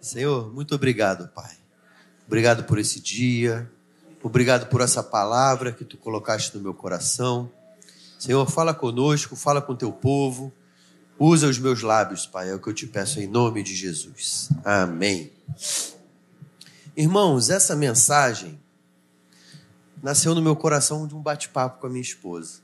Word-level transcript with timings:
Senhor, 0.00 0.52
muito 0.52 0.74
obrigado, 0.74 1.28
Pai. 1.28 1.56
Obrigado 2.26 2.64
por 2.64 2.78
esse 2.78 3.00
dia. 3.00 3.70
Obrigado 4.22 4.68
por 4.68 4.80
essa 4.80 5.02
palavra 5.02 5.72
que 5.72 5.84
tu 5.84 5.96
colocaste 5.96 6.56
no 6.56 6.62
meu 6.62 6.74
coração. 6.74 7.50
Senhor, 8.18 8.48
fala 8.50 8.74
conosco, 8.74 9.36
fala 9.36 9.62
com 9.62 9.74
teu 9.74 9.92
povo. 9.92 10.52
Usa 11.18 11.48
os 11.48 11.58
meus 11.58 11.82
lábios, 11.82 12.26
Pai, 12.26 12.50
é 12.50 12.54
o 12.54 12.60
que 12.60 12.68
eu 12.68 12.74
te 12.74 12.86
peço 12.86 13.20
em 13.20 13.26
nome 13.26 13.62
de 13.62 13.74
Jesus. 13.74 14.50
Amém. 14.64 15.32
Irmãos, 16.96 17.50
essa 17.50 17.74
mensagem 17.74 18.60
nasceu 20.02 20.34
no 20.34 20.42
meu 20.42 20.54
coração 20.54 21.06
de 21.06 21.14
um 21.14 21.22
bate-papo 21.22 21.80
com 21.80 21.86
a 21.86 21.90
minha 21.90 22.02
esposa. 22.02 22.60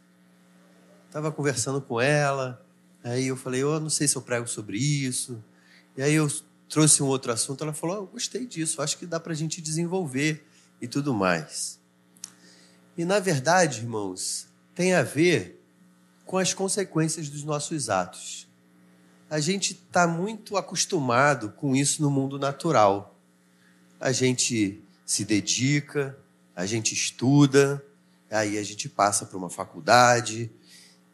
Estava 1.07 1.33
conversando 1.33 1.81
com 1.81 2.01
ela, 2.01 2.65
aí 3.03 3.29
eu 3.29 3.37
falei, 3.37 3.63
eu 3.63 3.79
não 3.81 3.91
sei 3.91 4.07
se 4.07 4.17
eu 4.17 4.23
prego 4.23 4.47
sobre 4.47 4.77
isso. 4.79 5.43
E 5.97 6.03
aí 6.03 6.15
eu 6.15 6.29
trouxe 6.75 7.05
um 7.05 7.07
outro 7.07 7.31
assunto, 7.31 7.63
ela 7.63 7.73
falou, 7.73 8.03
oh, 8.03 8.07
gostei 8.07 8.45
disso, 8.45 8.83
acho 8.83 8.99
que 8.99 9.07
dá 9.07 9.21
para 9.21 9.33
a 9.33 9.37
gente 9.37 9.61
desenvolver 9.61 10.45
e 10.83 10.89
tudo 10.89 11.15
mais. 11.15 11.79
E 12.99 13.05
na 13.05 13.21
verdade, 13.21 13.83
irmãos, 13.83 14.49
tem 14.75 14.93
a 14.93 15.05
ver 15.05 15.63
com 16.27 16.37
as 16.37 16.53
consequências 16.53 17.29
dos 17.29 17.45
nossos 17.45 17.89
atos. 17.89 18.49
A 19.31 19.39
gente 19.39 19.75
está 19.75 20.05
muito 20.09 20.57
acostumado 20.57 21.51
com 21.51 21.77
isso 21.77 22.03
no 22.03 22.11
mundo 22.11 22.41
natural. 22.41 23.17
A 24.01 24.11
gente 24.11 24.83
se 25.07 25.25
dedica, 25.25 26.19
a 26.57 26.67
gente 26.67 26.93
estuda, 26.93 27.81
aí 28.29 28.59
a 28.59 28.65
gente 28.65 28.89
passa 28.89 29.25
para 29.27 29.39
uma 29.39 29.49
faculdade, 29.49 30.51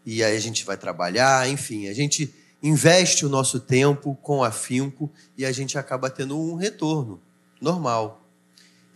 e 0.06 0.24
aí 0.24 0.34
a 0.34 0.40
gente 0.40 0.64
vai 0.64 0.78
trabalhar, 0.78 1.46
enfim, 1.50 1.86
a 1.88 1.92
gente 1.92 2.34
investe 2.62 3.24
o 3.24 3.28
nosso 3.28 3.58
tempo 3.58 4.14
com 4.16 4.44
afinco 4.44 5.10
e 5.36 5.44
a 5.44 5.52
gente 5.52 5.78
acaba 5.78 6.10
tendo 6.10 6.38
um 6.38 6.54
retorno 6.54 7.20
normal. 7.60 8.28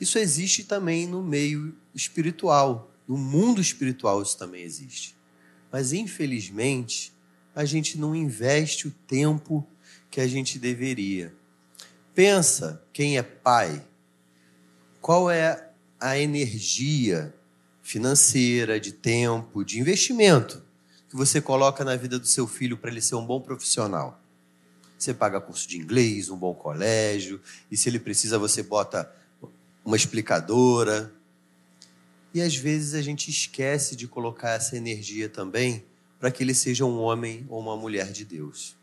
Isso 0.01 0.19
existe 0.19 0.65
também 0.65 1.07
no 1.07 1.23
meio 1.23 1.75
espiritual, 1.95 2.91
no 3.09 3.17
mundo 3.17 3.61
espiritual 3.61 4.21
isso 4.23 4.37
também 4.37 4.63
existe. 4.63 5.17
Mas 5.73 5.93
infelizmente, 5.93 7.13
a 7.55 7.65
gente 7.65 7.99
não 7.99 8.15
investe 8.15 8.89
o 8.89 8.91
tempo 8.91 9.67
que 10.11 10.21
a 10.21 10.27
gente 10.27 10.59
deveria. 10.59 11.35
Pensa 12.15 12.83
quem 12.93 13.19
é 13.19 13.23
pai, 13.23 13.85
qual 15.01 15.31
é 15.31 15.71
a 15.99 16.19
energia 16.19 17.35
financeira, 17.83 18.79
de 18.79 18.93
tempo, 18.93 19.65
de 19.65 19.81
investimento 19.81 20.63
que 21.15 21.19
você 21.19 21.41
coloca 21.41 21.85
na 21.85 21.95
vida 21.95 22.19
do 22.19 22.27
seu 22.27 22.45
filho 22.45 22.77
para 22.77 22.91
ele 22.91 23.01
ser 23.01 23.15
um 23.15 23.25
bom 23.25 23.41
profissional. 23.41 24.21
Você 24.99 25.15
paga 25.15 25.41
curso 25.41 25.69
de 25.69 25.79
inglês, 25.79 26.29
um 26.29 26.37
bom 26.37 26.53
colégio, 26.53 27.41
e 27.71 27.77
se 27.77 27.89
ele 27.89 28.01
precisa, 28.01 28.37
você 28.37 28.65
bota 28.65 29.09
uma 29.85 29.97
explicadora. 29.97 31.15
E 32.35 32.43
às 32.43 32.57
vezes 32.57 32.95
a 32.95 33.01
gente 33.01 33.31
esquece 33.31 33.95
de 33.95 34.09
colocar 34.09 34.55
essa 34.55 34.77
energia 34.77 35.29
também 35.29 35.85
para 36.19 36.33
que 36.33 36.43
ele 36.43 36.53
seja 36.53 36.85
um 36.85 36.99
homem 36.99 37.47
ou 37.49 37.61
uma 37.61 37.77
mulher 37.77 38.11
de 38.11 38.25
Deus. 38.25 38.75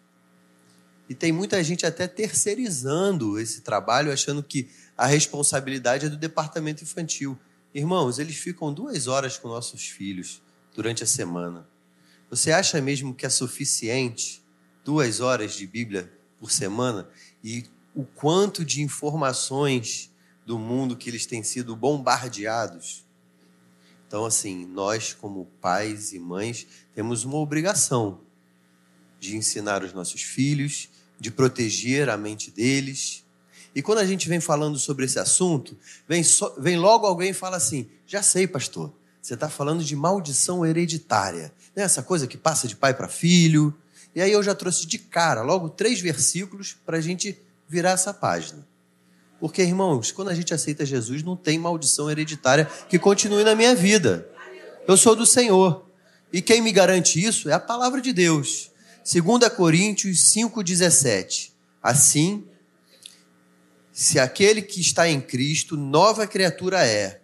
E 1.10 1.14
tem 1.14 1.34
muita 1.34 1.62
gente 1.62 1.86
até 1.86 2.08
terceirizando 2.08 3.38
esse 3.42 3.60
trabalho, 3.60 4.10
achando 4.10 4.42
que 4.42 4.70
a 4.98 5.06
responsabilidade 5.06 6.06
é 6.06 6.10
do 6.10 6.16
departamento 6.16 6.82
infantil. 6.82 7.38
Irmãos, 7.74 8.20
eles 8.20 8.38
ficam 8.38 8.74
duas 8.74 9.08
horas 9.08 9.38
com 9.38 9.50
nossos 9.50 9.86
filhos 9.86 10.42
durante 10.74 11.04
a 11.04 11.08
semana. 11.08 11.70
Você 12.32 12.54
acha 12.54 12.82
mesmo 12.82 13.14
que 13.14 13.26
é 13.26 13.30
suficiente 13.30 14.42
duas 14.86 15.20
horas 15.20 15.54
de 15.54 15.68
Bíblia 15.68 16.10
por 16.40 16.50
semana? 16.50 17.10
E 17.44 17.66
o 17.94 18.06
quanto 18.06 18.64
de 18.64 18.82
informações 18.82 20.10
do 20.46 20.58
mundo 20.58 20.96
que 20.96 21.10
eles 21.10 21.26
têm 21.26 21.44
sido 21.44 21.76
bombardeados. 21.76 23.06
Então, 24.08 24.24
assim, 24.24 24.66
nós, 24.66 25.14
como 25.14 25.46
pais 25.60 26.14
e 26.14 26.20
mães, 26.20 26.66
temos 26.96 27.26
uma 27.26 27.36
obrigação 27.36 28.22
de 29.20 29.36
ensinar 29.36 29.84
os 29.84 29.92
nossos 29.92 30.22
filhos, 30.22 30.88
de 31.20 31.30
proteger 31.30 32.10
a 32.10 32.16
mente 32.16 32.50
deles. 32.50 33.26
E 33.76 33.82
quando 33.82 34.00
a 34.00 34.06
gente 34.06 34.30
vem 34.30 34.40
falando 34.40 34.80
sobre 34.80 35.04
esse 35.04 35.20
assunto, 35.20 35.78
vem, 36.08 36.24
so, 36.24 36.56
vem 36.58 36.78
logo 36.78 37.06
alguém 37.06 37.32
e 37.32 37.34
fala 37.34 37.58
assim: 37.58 37.90
já 38.08 38.24
sei, 38.24 38.48
pastor, 38.48 38.94
você 39.22 39.36
está 39.36 39.48
falando 39.48 39.84
de 39.84 39.96
maldição 39.96 40.66
hereditária, 40.66 41.54
né? 41.76 41.84
essa 41.84 42.02
coisa 42.02 42.26
que 42.26 42.38
passa 42.38 42.68
de 42.68 42.76
pai 42.76 42.94
para 42.94 43.08
filho. 43.08 43.74
E 44.16 44.22
aí 44.22 44.32
eu 44.32 44.42
já 44.42 44.56
trouxe 44.56 44.88
de 44.88 44.98
cara 44.98 45.42
logo 45.44 45.70
três 45.70 46.02
versículos 46.02 46.76
para 46.86 46.98
a 46.98 47.02
gente 47.02 47.40
virar 47.70 47.92
essa 47.92 48.14
página. 48.14 48.68
Porque, 49.40 49.62
irmãos, 49.62 50.12
quando 50.12 50.30
a 50.30 50.36
gente 50.36 50.54
aceita 50.54 50.86
Jesus, 50.86 51.24
não 51.24 51.36
tem 51.36 51.58
maldição 51.58 52.10
hereditária 52.10 52.66
que 52.90 53.00
continue 53.00 53.44
na 53.44 53.56
minha 53.56 53.76
vida. 53.76 54.28
Eu 54.88 54.98
sou 54.98 55.16
do 55.16 55.26
Senhor. 55.26 55.86
E 56.34 56.42
quem 56.42 56.62
me 56.62 56.72
garante 56.72 57.24
isso 57.24 57.50
é 57.50 57.54
a 57.54 57.60
palavra 57.60 58.02
de 58.02 58.14
Deus. 58.14 58.72
2 59.04 59.50
Coríntios 59.56 60.18
5,17. 60.34 61.52
Assim, 61.82 62.46
se 63.92 64.20
aquele 64.20 64.62
que 64.62 64.80
está 64.80 65.08
em 65.08 65.20
Cristo, 65.20 65.76
nova 65.76 66.28
criatura 66.28 66.86
é. 66.86 67.21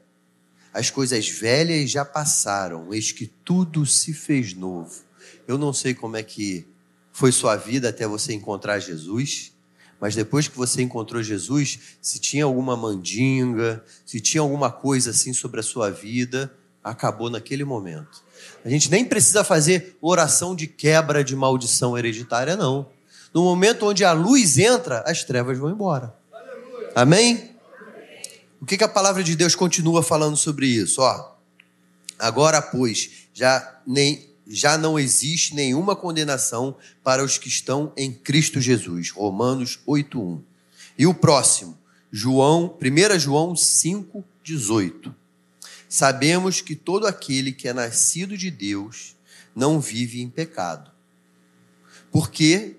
As 0.74 0.90
coisas 0.90 1.28
velhas 1.28 1.90
já 1.90 2.06
passaram, 2.06 2.94
eis 2.94 3.12
que 3.12 3.28
tudo 3.28 3.86
se 3.86 4.14
fez 4.14 4.54
novo. 4.54 5.04
Eu 5.48 5.58
não 5.58 5.74
sei 5.74 5.94
como 5.94 6.18
é 6.18 6.24
que 6.24 6.68
foi 7.12 7.32
sua 7.32 7.56
vida 7.56 7.90
até 7.90 8.06
você 8.08 8.34
encontrar 8.34 8.80
Jesus. 8.80 9.54
Mas 10.00 10.14
depois 10.14 10.48
que 10.48 10.56
você 10.56 10.82
encontrou 10.82 11.24
Jesus, 11.24 11.80
se 12.02 12.20
tinha 12.20 12.46
alguma 12.46 12.78
mandinga, 12.78 13.84
se 14.06 14.20
tinha 14.20 14.42
alguma 14.42 14.72
coisa 14.72 15.10
assim 15.10 15.34
sobre 15.34 15.60
a 15.60 15.64
sua 15.64 15.90
vida, 15.90 16.54
acabou 16.84 17.30
naquele 17.30 17.64
momento. 17.64 18.24
A 18.64 18.70
gente 18.70 18.92
nem 18.92 19.04
precisa 19.04 19.44
fazer 19.44 19.98
oração 20.02 20.56
de 20.56 20.68
quebra 20.68 21.24
de 21.24 21.36
maldição 21.36 21.98
hereditária, 21.98 22.56
não. 22.56 22.90
No 23.34 23.44
momento 23.44 23.88
onde 23.88 24.06
a 24.06 24.14
luz 24.14 24.58
entra, 24.58 25.04
as 25.06 25.24
trevas 25.24 25.58
vão 25.58 25.72
embora. 25.72 26.16
Amém? 26.96 27.57
O 28.60 28.66
que, 28.66 28.78
que 28.78 28.84
a 28.84 28.90
palavra 28.90 29.24
de 29.24 29.36
Deus 29.36 29.56
continua 29.56 30.02
falando 30.02 30.36
sobre 30.36 30.68
isso? 30.68 31.02
Ó, 31.02 31.36
agora, 32.18 32.62
pois, 32.62 33.10
já 33.34 33.82
nem 33.86 34.28
já 34.50 34.78
não 34.78 34.98
existe 34.98 35.54
nenhuma 35.54 35.96
condenação 35.96 36.78
para 37.04 37.24
os 37.24 37.38
que 37.38 37.50
estão 37.50 37.92
em 37.98 38.14
Cristo 38.14 38.62
Jesus. 38.62 39.12
Romanos 39.12 39.80
8:1. 39.86 40.42
E 40.98 41.06
o 41.06 41.14
próximo, 41.14 41.78
João, 42.12 42.78
1 42.80 43.20
João 43.20 43.56
5:18. 43.56 45.14
Sabemos 45.90 46.62
que 46.62 46.76
todo 46.76 47.08
aquele 47.08 47.52
que 47.52 47.68
é 47.68 47.74
nascido 47.74 48.38
de 48.38 48.50
Deus 48.50 49.16
não 49.56 49.80
vive 49.80 50.22
em 50.22 50.30
pecado. 50.30 50.92
Porque 52.12 52.78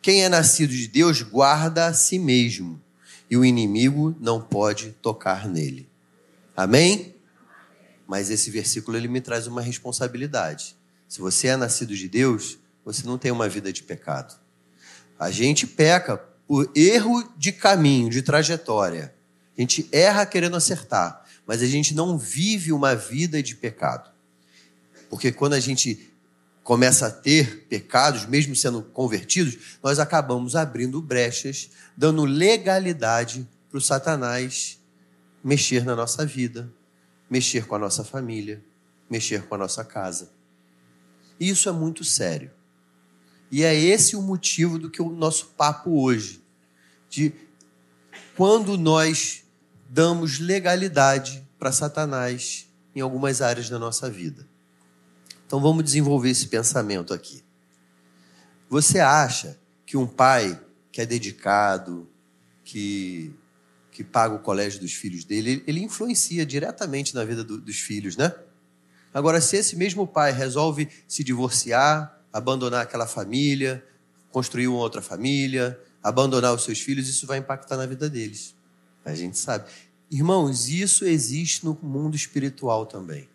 quem 0.00 0.24
é 0.24 0.28
nascido 0.28 0.70
de 0.72 0.86
Deus 0.86 1.22
guarda 1.22 1.86
a 1.86 1.94
si 1.94 2.18
mesmo, 2.18 2.80
e 3.30 3.36
o 3.36 3.44
inimigo 3.44 4.14
não 4.20 4.40
pode 4.40 4.90
tocar 5.02 5.48
nele. 5.48 5.88
Amém? 6.56 7.14
Mas 8.06 8.30
esse 8.30 8.50
versículo 8.50 8.96
ele 8.96 9.08
me 9.08 9.20
traz 9.20 9.46
uma 9.46 9.60
responsabilidade. 9.60 10.76
Se 11.08 11.20
você 11.20 11.48
é 11.48 11.56
nascido 11.56 11.94
de 11.96 12.08
Deus, 12.08 12.58
você 12.84 13.06
não 13.06 13.16
tem 13.16 13.30
uma 13.30 13.48
vida 13.48 13.72
de 13.72 13.82
pecado. 13.82 14.38
A 15.18 15.30
gente 15.30 15.66
peca 15.66 16.16
por 16.46 16.70
erro 16.74 17.32
de 17.36 17.52
caminho, 17.52 18.10
de 18.10 18.22
trajetória. 18.22 19.14
A 19.56 19.60
gente 19.60 19.88
erra 19.92 20.26
querendo 20.26 20.56
acertar, 20.56 21.24
mas 21.46 21.62
a 21.62 21.66
gente 21.66 21.94
não 21.94 22.18
vive 22.18 22.72
uma 22.72 22.94
vida 22.94 23.42
de 23.42 23.54
pecado. 23.54 24.10
Porque 25.08 25.32
quando 25.32 25.54
a 25.54 25.60
gente 25.60 26.12
começa 26.64 27.06
a 27.06 27.10
ter 27.10 27.66
pecados, 27.68 28.24
mesmo 28.24 28.56
sendo 28.56 28.82
convertidos, 28.82 29.76
nós 29.82 29.98
acabamos 29.98 30.56
abrindo 30.56 31.00
brechas, 31.00 31.70
dando 31.94 32.24
legalidade 32.24 33.46
para 33.68 33.76
o 33.76 33.82
Satanás 33.82 34.80
mexer 35.44 35.84
na 35.84 35.94
nossa 35.94 36.24
vida, 36.24 36.72
mexer 37.28 37.66
com 37.66 37.74
a 37.74 37.78
nossa 37.78 38.02
família, 38.02 38.64
mexer 39.10 39.46
com 39.46 39.54
a 39.54 39.58
nossa 39.58 39.84
casa. 39.84 40.32
Isso 41.38 41.68
é 41.68 41.72
muito 41.72 42.02
sério. 42.02 42.50
E 43.50 43.62
é 43.62 43.74
esse 43.74 44.16
o 44.16 44.22
motivo 44.22 44.78
do 44.78 44.90
que 44.90 45.02
o 45.02 45.10
nosso 45.10 45.48
papo 45.48 46.02
hoje, 46.02 46.42
de 47.10 47.30
quando 48.34 48.78
nós 48.78 49.44
damos 49.90 50.38
legalidade 50.38 51.46
para 51.58 51.70
Satanás 51.70 52.66
em 52.96 53.02
algumas 53.02 53.42
áreas 53.42 53.68
da 53.68 53.78
nossa 53.78 54.08
vida. 54.08 54.48
Então 55.46 55.60
vamos 55.60 55.84
desenvolver 55.84 56.30
esse 56.30 56.48
pensamento 56.48 57.12
aqui. 57.12 57.42
Você 58.68 58.98
acha 58.98 59.58
que 59.86 59.96
um 59.96 60.06
pai 60.06 60.60
que 60.90 61.00
é 61.00 61.06
dedicado, 61.06 62.08
que, 62.64 63.34
que 63.90 64.02
paga 64.02 64.34
o 64.34 64.38
colégio 64.38 64.80
dos 64.80 64.92
filhos 64.92 65.24
dele, 65.24 65.62
ele 65.66 65.82
influencia 65.82 66.46
diretamente 66.46 67.14
na 67.14 67.24
vida 67.24 67.44
do, 67.44 67.60
dos 67.60 67.78
filhos, 67.78 68.16
né? 68.16 68.34
Agora, 69.12 69.40
se 69.40 69.56
esse 69.56 69.76
mesmo 69.76 70.06
pai 70.06 70.32
resolve 70.32 70.88
se 71.06 71.22
divorciar, 71.22 72.20
abandonar 72.32 72.82
aquela 72.82 73.06
família, 73.06 73.84
construir 74.30 74.66
uma 74.66 74.78
outra 74.78 75.00
família, 75.00 75.78
abandonar 76.02 76.52
os 76.52 76.64
seus 76.64 76.80
filhos, 76.80 77.08
isso 77.08 77.26
vai 77.26 77.38
impactar 77.38 77.76
na 77.76 77.86
vida 77.86 78.10
deles. 78.10 78.56
A 79.04 79.14
gente 79.14 79.38
sabe. 79.38 79.70
Irmãos, 80.10 80.68
isso 80.68 81.04
existe 81.04 81.64
no 81.64 81.78
mundo 81.80 82.16
espiritual 82.16 82.86
também. 82.86 83.28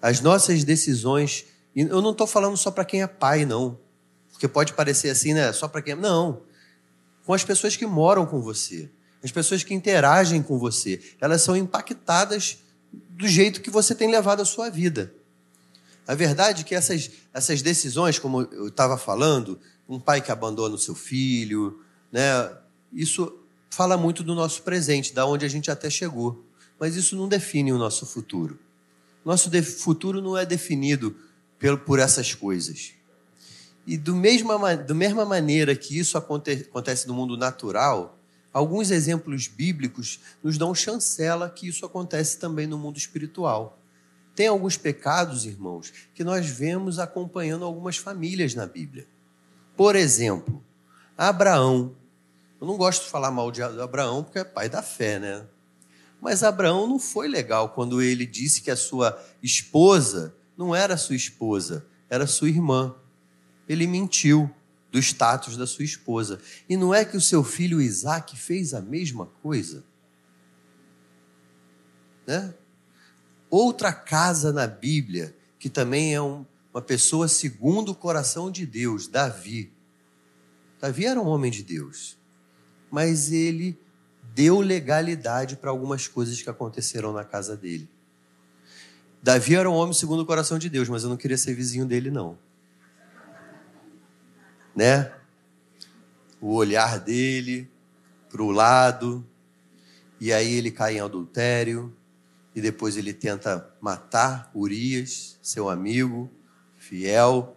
As 0.00 0.20
nossas 0.20 0.64
decisões, 0.64 1.44
e 1.74 1.82
eu 1.82 2.00
não 2.00 2.12
estou 2.12 2.26
falando 2.26 2.56
só 2.56 2.70
para 2.70 2.84
quem 2.84 3.02
é 3.02 3.06
pai, 3.06 3.44
não. 3.44 3.78
Porque 4.30 4.46
pode 4.46 4.72
parecer 4.72 5.10
assim, 5.10 5.34
né? 5.34 5.52
Só 5.52 5.66
para 5.66 5.82
quem 5.82 5.94
é. 5.94 5.96
Não. 5.96 6.42
Com 7.24 7.34
as 7.34 7.44
pessoas 7.44 7.76
que 7.76 7.86
moram 7.86 8.24
com 8.24 8.40
você, 8.40 8.90
as 9.22 9.32
pessoas 9.32 9.64
que 9.64 9.74
interagem 9.74 10.42
com 10.42 10.58
você, 10.58 11.00
elas 11.20 11.42
são 11.42 11.56
impactadas 11.56 12.58
do 12.92 13.26
jeito 13.26 13.60
que 13.60 13.70
você 13.70 13.94
tem 13.94 14.10
levado 14.10 14.40
a 14.40 14.44
sua 14.44 14.70
vida. 14.70 15.12
A 16.06 16.14
verdade 16.14 16.62
é 16.62 16.64
que 16.64 16.74
essas, 16.74 17.10
essas 17.34 17.60
decisões, 17.60 18.18
como 18.18 18.42
eu 18.42 18.68
estava 18.68 18.96
falando, 18.96 19.58
um 19.88 20.00
pai 20.00 20.22
que 20.22 20.32
abandona 20.32 20.74
o 20.74 20.78
seu 20.78 20.94
filho, 20.94 21.82
né? 22.10 22.50
Isso 22.92 23.38
fala 23.68 23.96
muito 23.96 24.22
do 24.22 24.34
nosso 24.34 24.62
presente, 24.62 25.12
da 25.12 25.26
onde 25.26 25.44
a 25.44 25.48
gente 25.48 25.70
até 25.70 25.90
chegou. 25.90 26.44
Mas 26.78 26.96
isso 26.96 27.16
não 27.16 27.28
define 27.28 27.72
o 27.72 27.78
nosso 27.78 28.06
futuro. 28.06 28.58
Nosso 29.28 29.50
futuro 29.62 30.22
não 30.22 30.38
é 30.38 30.46
definido 30.46 31.14
por 31.84 31.98
essas 31.98 32.34
coisas. 32.34 32.94
E 33.86 33.98
do 33.98 34.16
mesma, 34.16 34.74
da 34.74 34.94
mesma 34.94 35.22
maneira 35.26 35.76
que 35.76 35.98
isso 35.98 36.16
acontece 36.16 37.06
no 37.06 37.12
mundo 37.12 37.36
natural, 37.36 38.18
alguns 38.54 38.90
exemplos 38.90 39.46
bíblicos 39.46 40.18
nos 40.42 40.56
dão 40.56 40.74
chancela 40.74 41.50
que 41.50 41.68
isso 41.68 41.84
acontece 41.84 42.38
também 42.38 42.66
no 42.66 42.78
mundo 42.78 42.96
espiritual. 42.96 43.78
Tem 44.34 44.46
alguns 44.46 44.78
pecados, 44.78 45.44
irmãos, 45.44 45.92
que 46.14 46.24
nós 46.24 46.46
vemos 46.46 46.98
acompanhando 46.98 47.66
algumas 47.66 47.98
famílias 47.98 48.54
na 48.54 48.64
Bíblia. 48.64 49.06
Por 49.76 49.94
exemplo, 49.94 50.64
Abraão. 51.18 51.94
Eu 52.58 52.66
não 52.66 52.78
gosto 52.78 53.04
de 53.04 53.10
falar 53.10 53.30
mal 53.30 53.50
de 53.52 53.62
Abraão 53.62 54.24
porque 54.24 54.38
é 54.38 54.44
pai 54.44 54.70
da 54.70 54.80
fé, 54.80 55.18
né? 55.18 55.44
Mas 56.20 56.42
Abraão 56.42 56.86
não 56.86 56.98
foi 56.98 57.28
legal 57.28 57.70
quando 57.70 58.02
ele 58.02 58.26
disse 58.26 58.60
que 58.60 58.70
a 58.70 58.76
sua 58.76 59.22
esposa 59.42 60.34
não 60.56 60.74
era 60.74 60.96
sua 60.96 61.14
esposa, 61.14 61.86
era 62.10 62.26
sua 62.26 62.48
irmã. 62.48 62.94
Ele 63.68 63.86
mentiu 63.86 64.50
do 64.90 64.98
status 64.98 65.56
da 65.56 65.66
sua 65.66 65.84
esposa. 65.84 66.40
E 66.68 66.76
não 66.76 66.92
é 66.92 67.04
que 67.04 67.16
o 67.16 67.20
seu 67.20 67.44
filho 67.44 67.80
Isaac 67.80 68.36
fez 68.36 68.74
a 68.74 68.80
mesma 68.80 69.26
coisa? 69.42 69.84
Né? 72.26 72.54
Outra 73.50 73.92
casa 73.92 74.52
na 74.52 74.66
Bíblia, 74.66 75.36
que 75.58 75.70
também 75.70 76.14
é 76.14 76.20
um, 76.20 76.44
uma 76.72 76.82
pessoa 76.82 77.28
segundo 77.28 77.92
o 77.92 77.94
coração 77.94 78.50
de 78.50 78.66
Deus, 78.66 79.06
Davi. 79.06 79.72
Davi 80.80 81.06
era 81.06 81.20
um 81.20 81.26
homem 81.26 81.50
de 81.50 81.62
Deus, 81.62 82.18
mas 82.90 83.32
ele 83.32 83.78
deu 84.38 84.60
legalidade 84.60 85.56
para 85.56 85.68
algumas 85.68 86.06
coisas 86.06 86.40
que 86.40 86.48
aconteceram 86.48 87.12
na 87.12 87.24
casa 87.24 87.56
dele. 87.56 87.90
Davi 89.20 89.56
era 89.56 89.68
um 89.68 89.74
homem 89.74 89.92
segundo 89.92 90.20
o 90.20 90.24
coração 90.24 90.60
de 90.60 90.70
Deus, 90.70 90.88
mas 90.88 91.02
eu 91.02 91.08
não 91.08 91.16
queria 91.16 91.36
ser 91.36 91.54
vizinho 91.54 91.84
dele, 91.84 92.08
não. 92.08 92.38
Né? 94.76 95.10
O 96.40 96.54
olhar 96.54 97.00
dele 97.00 97.68
para 98.30 98.40
o 98.40 98.52
lado, 98.52 99.26
e 100.20 100.32
aí 100.32 100.54
ele 100.54 100.70
cai 100.70 100.98
em 100.98 101.00
adultério, 101.00 101.92
e 102.54 102.60
depois 102.60 102.96
ele 102.96 103.12
tenta 103.12 103.68
matar 103.80 104.52
Urias, 104.54 105.36
seu 105.42 105.68
amigo, 105.68 106.30
fiel, 106.76 107.56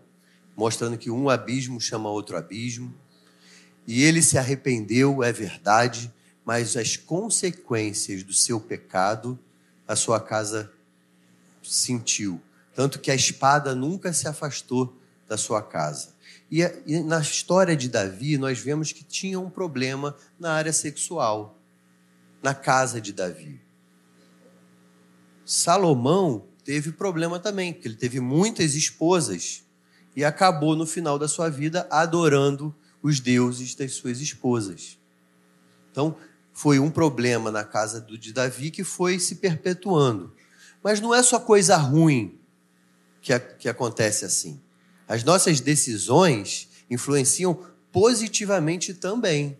mostrando 0.58 0.98
que 0.98 1.12
um 1.12 1.30
abismo 1.30 1.80
chama 1.80 2.10
outro 2.10 2.36
abismo. 2.36 2.92
E 3.86 4.02
ele 4.02 4.24
se 4.24 4.36
arrependeu, 4.36 5.24
é 5.24 5.32
verdade, 5.32 6.12
mas 6.46 6.76
as 6.76 6.98
consequências 6.98 8.24
do 8.24 8.34
seu 8.34 8.60
pecado, 8.60 9.38
a 9.88 9.96
sua 9.96 10.20
casa 10.20 10.72
sentiu. 11.62 12.42
Tanto 12.74 13.00
que 13.00 13.12
a 13.12 13.16
espada 13.16 13.76
nunca 13.76 14.14
se 14.14 14.28
afastou 14.28 14.98
da 15.28 15.38
sua 15.38 15.62
casa. 15.62 16.14
E, 16.50 16.62
na 17.04 17.20
história 17.20 17.76
de 17.76 17.88
Davi, 17.88 18.38
nós 18.38 18.60
vemos 18.60 18.92
que 18.92 19.04
tinha 19.04 19.40
um 19.40 19.50
problema 19.50 20.16
na 20.40 20.52
área 20.54 20.74
sexual, 20.74 21.58
na 22.42 22.54
casa 22.54 23.00
de 23.00 23.14
Davi. 23.14 23.62
Salomão 25.46 26.46
teve 26.64 26.92
problema 26.92 27.40
também, 27.40 27.74
porque 27.74 27.88
ele 27.88 27.96
teve 27.96 28.20
muitas 28.20 28.76
esposas 28.76 29.64
e 30.16 30.24
acabou 30.24 30.76
no 30.76 30.86
final 30.86 31.18
da 31.18 31.28
sua 31.28 31.50
vida 31.50 31.88
adorando 31.90 32.76
os 33.02 33.20
deuses 33.20 33.74
das 33.76 33.94
suas 33.94 34.20
esposas. 34.20 34.98
Então, 35.92 36.16
foi 36.54 36.80
um 36.80 36.90
problema 36.90 37.52
na 37.52 37.64
casa 37.64 38.02
de 38.02 38.34
Davi 38.34 38.72
que 38.72 38.84
foi 38.84 39.20
se 39.20 39.36
perpetuando. 39.36 40.34
Mas 40.84 41.00
não 41.00 41.14
é 41.14 41.22
só 41.22 41.40
coisa 41.40 41.78
ruim 41.78 42.40
que, 43.22 43.38
que 43.40 43.70
acontece 43.70 44.26
assim. 44.26 44.60
As 45.08 45.24
nossas 45.24 45.60
decisões 45.60 46.70
influenciam 46.90 47.58
positivamente 47.92 48.94
também. 48.94 49.58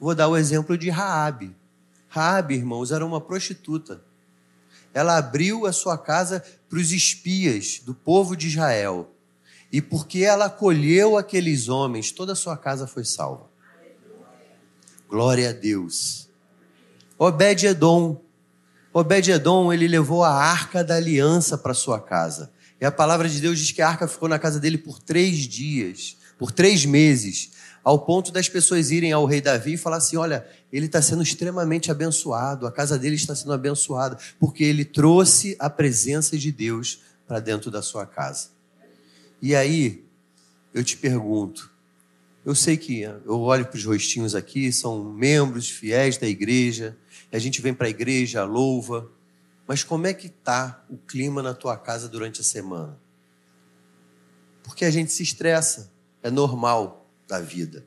Vou 0.00 0.14
dar 0.14 0.28
o 0.28 0.36
exemplo 0.36 0.76
de 0.76 0.90
Raabe. 0.90 1.54
Raabe, 2.08 2.54
irmãos, 2.54 2.90
era 2.90 3.04
uma 3.04 3.20
prostituta. 3.20 4.02
Ela 4.92 5.16
abriu 5.16 5.64
a 5.66 5.72
sua 5.72 5.96
casa 5.96 6.44
para 6.68 6.78
os 6.78 6.92
espias 6.92 7.80
do 7.84 7.94
povo 7.94 8.36
de 8.36 8.48
Israel. 8.48 9.10
E 9.70 9.80
porque 9.80 10.20
ela 10.20 10.46
acolheu 10.46 11.16
aqueles 11.16 11.68
homens, 11.68 12.12
toda 12.12 12.32
a 12.32 12.36
sua 12.36 12.56
casa 12.56 12.86
foi 12.86 13.04
salva. 13.04 13.51
Glória 15.12 15.50
a 15.50 15.52
Deus. 15.52 16.26
Obed-edom. 17.18 18.18
Obed-edom, 18.94 19.70
ele 19.70 19.86
levou 19.86 20.24
a 20.24 20.32
arca 20.32 20.82
da 20.82 20.96
aliança 20.96 21.58
para 21.58 21.74
sua 21.74 22.00
casa. 22.00 22.50
E 22.80 22.84
a 22.86 22.90
palavra 22.90 23.28
de 23.28 23.38
Deus 23.38 23.58
diz 23.58 23.72
que 23.72 23.82
a 23.82 23.90
arca 23.90 24.08
ficou 24.08 24.26
na 24.26 24.38
casa 24.38 24.58
dele 24.58 24.78
por 24.78 24.98
três 24.98 25.40
dias, 25.40 26.16
por 26.38 26.50
três 26.50 26.86
meses, 26.86 27.50
ao 27.84 27.98
ponto 27.98 28.32
das 28.32 28.48
pessoas 28.48 28.90
irem 28.90 29.12
ao 29.12 29.26
rei 29.26 29.42
Davi 29.42 29.74
e 29.74 29.76
falar 29.76 29.98
assim: 29.98 30.16
olha, 30.16 30.46
ele 30.72 30.86
está 30.86 31.02
sendo 31.02 31.22
extremamente 31.22 31.90
abençoado, 31.90 32.66
a 32.66 32.72
casa 32.72 32.98
dele 32.98 33.16
está 33.16 33.34
sendo 33.34 33.52
abençoada, 33.52 34.16
porque 34.40 34.64
ele 34.64 34.82
trouxe 34.82 35.54
a 35.58 35.68
presença 35.68 36.38
de 36.38 36.50
Deus 36.50 37.00
para 37.28 37.38
dentro 37.38 37.70
da 37.70 37.82
sua 37.82 38.06
casa. 38.06 38.48
E 39.42 39.54
aí, 39.54 40.06
eu 40.72 40.82
te 40.82 40.96
pergunto, 40.96 41.70
eu 42.44 42.54
sei 42.54 42.76
que 42.76 43.02
eu 43.02 43.40
olho 43.40 43.64
para 43.64 43.76
os 43.76 43.84
rostinhos 43.84 44.34
aqui, 44.34 44.72
são 44.72 45.04
membros 45.04 45.70
fiéis 45.70 46.16
da 46.16 46.26
igreja, 46.26 46.96
a 47.30 47.38
gente 47.38 47.62
vem 47.62 47.72
para 47.72 47.86
a 47.86 47.90
igreja, 47.90 48.44
louva, 48.44 49.10
mas 49.66 49.84
como 49.84 50.06
é 50.06 50.12
que 50.12 50.26
está 50.26 50.84
o 50.90 50.96
clima 50.96 51.42
na 51.42 51.54
tua 51.54 51.76
casa 51.76 52.08
durante 52.08 52.40
a 52.40 52.44
semana? 52.44 52.98
Porque 54.62 54.84
a 54.84 54.90
gente 54.90 55.12
se 55.12 55.22
estressa, 55.22 55.92
é 56.22 56.30
normal 56.30 57.08
da 57.28 57.40
vida. 57.40 57.86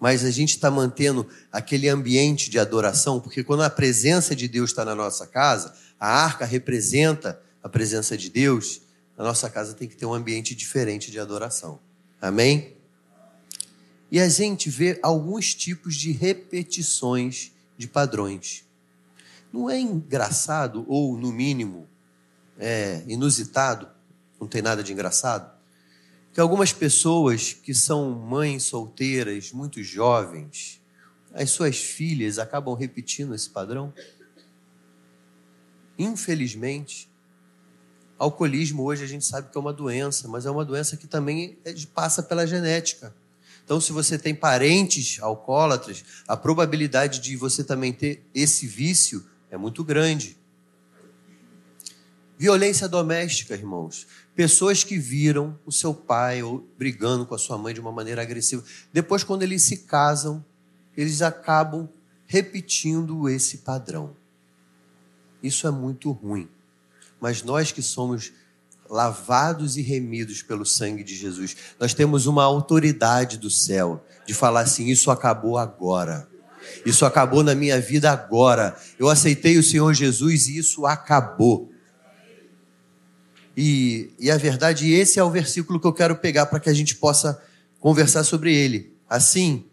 Mas 0.00 0.24
a 0.24 0.30
gente 0.30 0.50
está 0.50 0.70
mantendo 0.70 1.26
aquele 1.50 1.88
ambiente 1.88 2.50
de 2.50 2.58
adoração, 2.58 3.20
porque 3.20 3.42
quando 3.44 3.62
a 3.62 3.70
presença 3.70 4.34
de 4.34 4.48
Deus 4.48 4.70
está 4.70 4.84
na 4.84 4.94
nossa 4.94 5.26
casa, 5.26 5.74
a 5.98 6.08
arca 6.08 6.44
representa 6.44 7.40
a 7.62 7.68
presença 7.68 8.16
de 8.16 8.28
Deus, 8.28 8.82
a 9.16 9.22
nossa 9.22 9.48
casa 9.48 9.72
tem 9.72 9.88
que 9.88 9.96
ter 9.96 10.04
um 10.04 10.12
ambiente 10.12 10.54
diferente 10.54 11.10
de 11.10 11.18
adoração. 11.18 11.80
Amém? 12.20 12.76
E 14.14 14.20
a 14.20 14.28
gente 14.28 14.70
vê 14.70 14.96
alguns 15.02 15.56
tipos 15.56 15.96
de 15.96 16.12
repetições 16.12 17.50
de 17.76 17.88
padrões. 17.88 18.64
Não 19.52 19.68
é 19.68 19.80
engraçado, 19.80 20.84
ou 20.86 21.18
no 21.18 21.32
mínimo 21.32 21.88
é 22.56 23.02
inusitado, 23.08 23.88
não 24.40 24.46
tem 24.46 24.62
nada 24.62 24.84
de 24.84 24.92
engraçado, 24.92 25.52
que 26.32 26.38
algumas 26.38 26.72
pessoas 26.72 27.54
que 27.54 27.74
são 27.74 28.12
mães 28.12 28.62
solteiras, 28.62 29.50
muito 29.50 29.82
jovens, 29.82 30.80
as 31.32 31.50
suas 31.50 31.76
filhas 31.76 32.38
acabam 32.38 32.72
repetindo 32.76 33.34
esse 33.34 33.50
padrão? 33.50 33.92
Infelizmente, 35.98 37.10
alcoolismo 38.16 38.84
hoje 38.84 39.02
a 39.02 39.08
gente 39.08 39.24
sabe 39.24 39.50
que 39.50 39.58
é 39.58 39.60
uma 39.60 39.72
doença, 39.72 40.28
mas 40.28 40.46
é 40.46 40.50
uma 40.52 40.64
doença 40.64 40.96
que 40.96 41.08
também 41.08 41.58
é 41.64 41.74
passa 41.92 42.22
pela 42.22 42.46
genética. 42.46 43.12
Então, 43.64 43.80
se 43.80 43.92
você 43.92 44.18
tem 44.18 44.34
parentes 44.34 45.18
alcoólatras, 45.20 46.04
a 46.28 46.36
probabilidade 46.36 47.18
de 47.20 47.36
você 47.36 47.64
também 47.64 47.92
ter 47.92 48.22
esse 48.34 48.66
vício 48.66 49.24
é 49.50 49.56
muito 49.56 49.82
grande. 49.82 50.36
Violência 52.36 52.86
doméstica, 52.86 53.54
irmãos. 53.54 54.06
Pessoas 54.34 54.84
que 54.84 54.98
viram 54.98 55.58
o 55.64 55.72
seu 55.72 55.94
pai 55.94 56.40
brigando 56.76 57.24
com 57.24 57.34
a 57.34 57.38
sua 57.38 57.56
mãe 57.56 57.72
de 57.72 57.80
uma 57.80 57.92
maneira 57.92 58.20
agressiva. 58.20 58.62
Depois, 58.92 59.24
quando 59.24 59.44
eles 59.44 59.62
se 59.62 59.78
casam, 59.78 60.44
eles 60.96 61.22
acabam 61.22 61.88
repetindo 62.26 63.28
esse 63.28 63.58
padrão. 63.58 64.16
Isso 65.42 65.66
é 65.66 65.70
muito 65.70 66.10
ruim. 66.10 66.48
Mas 67.20 67.42
nós 67.42 67.72
que 67.72 67.80
somos 67.80 68.32
lavados 68.94 69.76
e 69.76 69.82
remidos 69.82 70.40
pelo 70.40 70.64
sangue 70.64 71.02
de 71.02 71.16
Jesus. 71.16 71.56
Nós 71.80 71.92
temos 71.92 72.26
uma 72.26 72.44
autoridade 72.44 73.36
do 73.36 73.50
céu 73.50 74.06
de 74.24 74.32
falar 74.32 74.60
assim: 74.60 74.86
isso 74.86 75.10
acabou 75.10 75.58
agora. 75.58 76.28
Isso 76.86 77.04
acabou 77.04 77.42
na 77.42 77.56
minha 77.56 77.80
vida 77.80 78.12
agora. 78.12 78.76
Eu 78.96 79.08
aceitei 79.08 79.58
o 79.58 79.64
Senhor 79.64 79.92
Jesus 79.92 80.46
e 80.46 80.58
isso 80.58 80.86
acabou. 80.86 81.72
E, 83.56 84.12
e 84.16 84.30
a 84.30 84.36
verdade, 84.36 84.92
esse 84.92 85.18
é 85.18 85.24
o 85.24 85.30
versículo 85.30 85.80
que 85.80 85.86
eu 85.88 85.92
quero 85.92 86.14
pegar 86.16 86.46
para 86.46 86.60
que 86.60 86.70
a 86.70 86.74
gente 86.74 86.94
possa 86.94 87.42
conversar 87.80 88.22
sobre 88.22 88.54
ele. 88.54 88.94
Assim, 89.10 89.64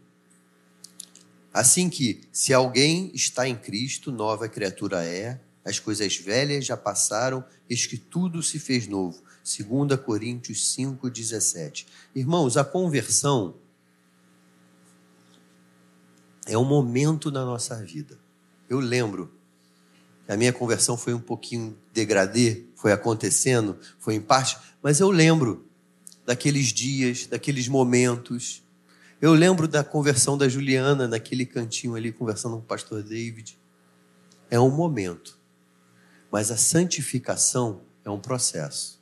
assim 1.54 1.90
que 1.90 2.22
se 2.32 2.54
alguém 2.56 3.12
está 3.14 3.48
em 3.48 3.56
Cristo, 3.56 4.12
nova 4.12 4.50
criatura 4.50 5.06
é, 5.06 5.40
as 5.64 5.80
coisas 5.80 6.16
velhas 6.18 6.66
já 6.66 6.76
passaram, 6.76 7.44
eis 7.70 7.86
que 7.86 7.98
tudo 7.98 8.42
se 8.42 8.60
fez 8.60 8.88
novo. 8.88 9.22
2 9.44 10.00
Coríntios 10.02 10.76
5,17. 10.76 11.86
Irmãos, 12.16 12.58
a 12.58 12.64
conversão 12.64 13.56
é 16.48 16.58
um 16.58 16.66
momento 16.66 17.32
na 17.32 17.46
nossa 17.46 17.76
vida. 17.84 18.20
Eu 18.70 18.80
lembro 18.80 19.32
a 20.32 20.38
minha 20.38 20.54
conversão 20.54 20.96
foi 20.96 21.14
um 21.14 21.20
pouquinho 21.20 21.78
degradê, 21.94 22.64
foi 22.74 22.94
acontecendo, 22.94 23.78
foi 24.00 24.16
em 24.16 24.22
parte, 24.22 24.58
mas 24.82 25.02
eu 25.02 25.12
lembro 25.12 25.68
daqueles 26.26 26.68
dias, 26.68 27.28
daqueles 27.28 27.68
momentos. 27.68 28.64
Eu 29.22 29.34
lembro 29.34 29.68
da 29.68 29.84
conversão 29.84 30.38
da 30.38 30.48
Juliana 30.48 31.06
naquele 31.06 31.46
cantinho 31.46 31.96
ali 31.96 32.14
conversando 32.14 32.56
com 32.56 32.62
o 32.62 32.66
pastor 32.66 33.04
David. 33.04 33.60
É 34.50 34.58
um 34.58 34.70
momento. 34.70 35.38
Mas 36.32 36.50
a 36.50 36.58
santificação 36.58 37.82
é 38.06 38.10
um 38.10 38.20
processo. 38.20 39.02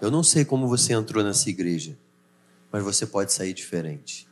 Eu 0.00 0.10
não 0.10 0.22
sei 0.22 0.44
como 0.44 0.68
você 0.68 0.92
entrou 0.92 1.24
nessa 1.24 1.48
igreja, 1.48 1.98
mas 2.70 2.82
você 2.82 3.06
pode 3.06 3.32
sair 3.32 3.52
diferente. 3.52 4.28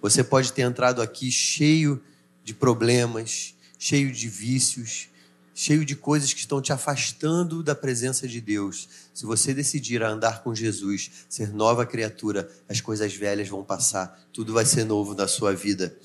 Você 0.00 0.22
pode 0.22 0.52
ter 0.52 0.62
entrado 0.62 1.00
aqui 1.00 1.30
cheio 1.30 2.02
de 2.44 2.52
problemas, 2.52 3.54
cheio 3.78 4.12
de 4.12 4.28
vícios, 4.28 5.08
cheio 5.54 5.84
de 5.84 5.96
coisas 5.96 6.32
que 6.32 6.40
estão 6.40 6.60
te 6.60 6.72
afastando 6.72 7.62
da 7.62 7.74
presença 7.74 8.28
de 8.28 8.40
Deus. 8.40 8.88
Se 9.14 9.24
você 9.24 9.54
decidir 9.54 10.02
andar 10.02 10.42
com 10.42 10.54
Jesus, 10.54 11.10
ser 11.28 11.52
nova 11.52 11.86
criatura, 11.86 12.50
as 12.68 12.80
coisas 12.80 13.14
velhas 13.14 13.48
vão 13.48 13.64
passar, 13.64 14.22
tudo 14.32 14.52
vai 14.52 14.66
ser 14.66 14.84
novo 14.84 15.14
na 15.14 15.26
sua 15.26 15.54
vida. 15.54 15.96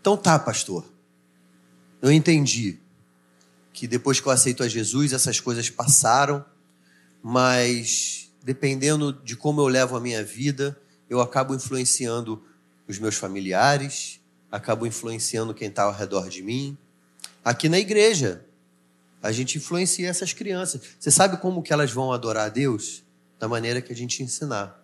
Então 0.00 0.16
tá, 0.16 0.38
pastor. 0.38 0.84
Eu 2.02 2.10
entendi 2.10 2.80
que 3.76 3.86
depois 3.86 4.18
que 4.18 4.26
eu 4.26 4.32
aceito 4.32 4.62
a 4.62 4.68
Jesus, 4.68 5.12
essas 5.12 5.38
coisas 5.38 5.68
passaram, 5.68 6.42
mas 7.22 8.32
dependendo 8.42 9.12
de 9.12 9.36
como 9.36 9.60
eu 9.60 9.66
levo 9.66 9.94
a 9.94 10.00
minha 10.00 10.24
vida, 10.24 10.80
eu 11.10 11.20
acabo 11.20 11.54
influenciando 11.54 12.42
os 12.88 12.98
meus 12.98 13.16
familiares, 13.16 14.18
acabo 14.50 14.86
influenciando 14.86 15.52
quem 15.52 15.68
está 15.68 15.82
ao 15.82 15.92
redor 15.92 16.30
de 16.30 16.42
mim. 16.42 16.78
Aqui 17.44 17.68
na 17.68 17.78
igreja, 17.78 18.46
a 19.22 19.30
gente 19.30 19.58
influencia 19.58 20.08
essas 20.08 20.32
crianças. 20.32 20.80
Você 20.98 21.10
sabe 21.10 21.36
como 21.36 21.62
que 21.62 21.70
elas 21.70 21.92
vão 21.92 22.14
adorar 22.14 22.46
a 22.46 22.48
Deus? 22.48 23.04
Da 23.38 23.46
maneira 23.46 23.82
que 23.82 23.92
a 23.92 23.96
gente 23.96 24.22
ensinar. 24.22 24.82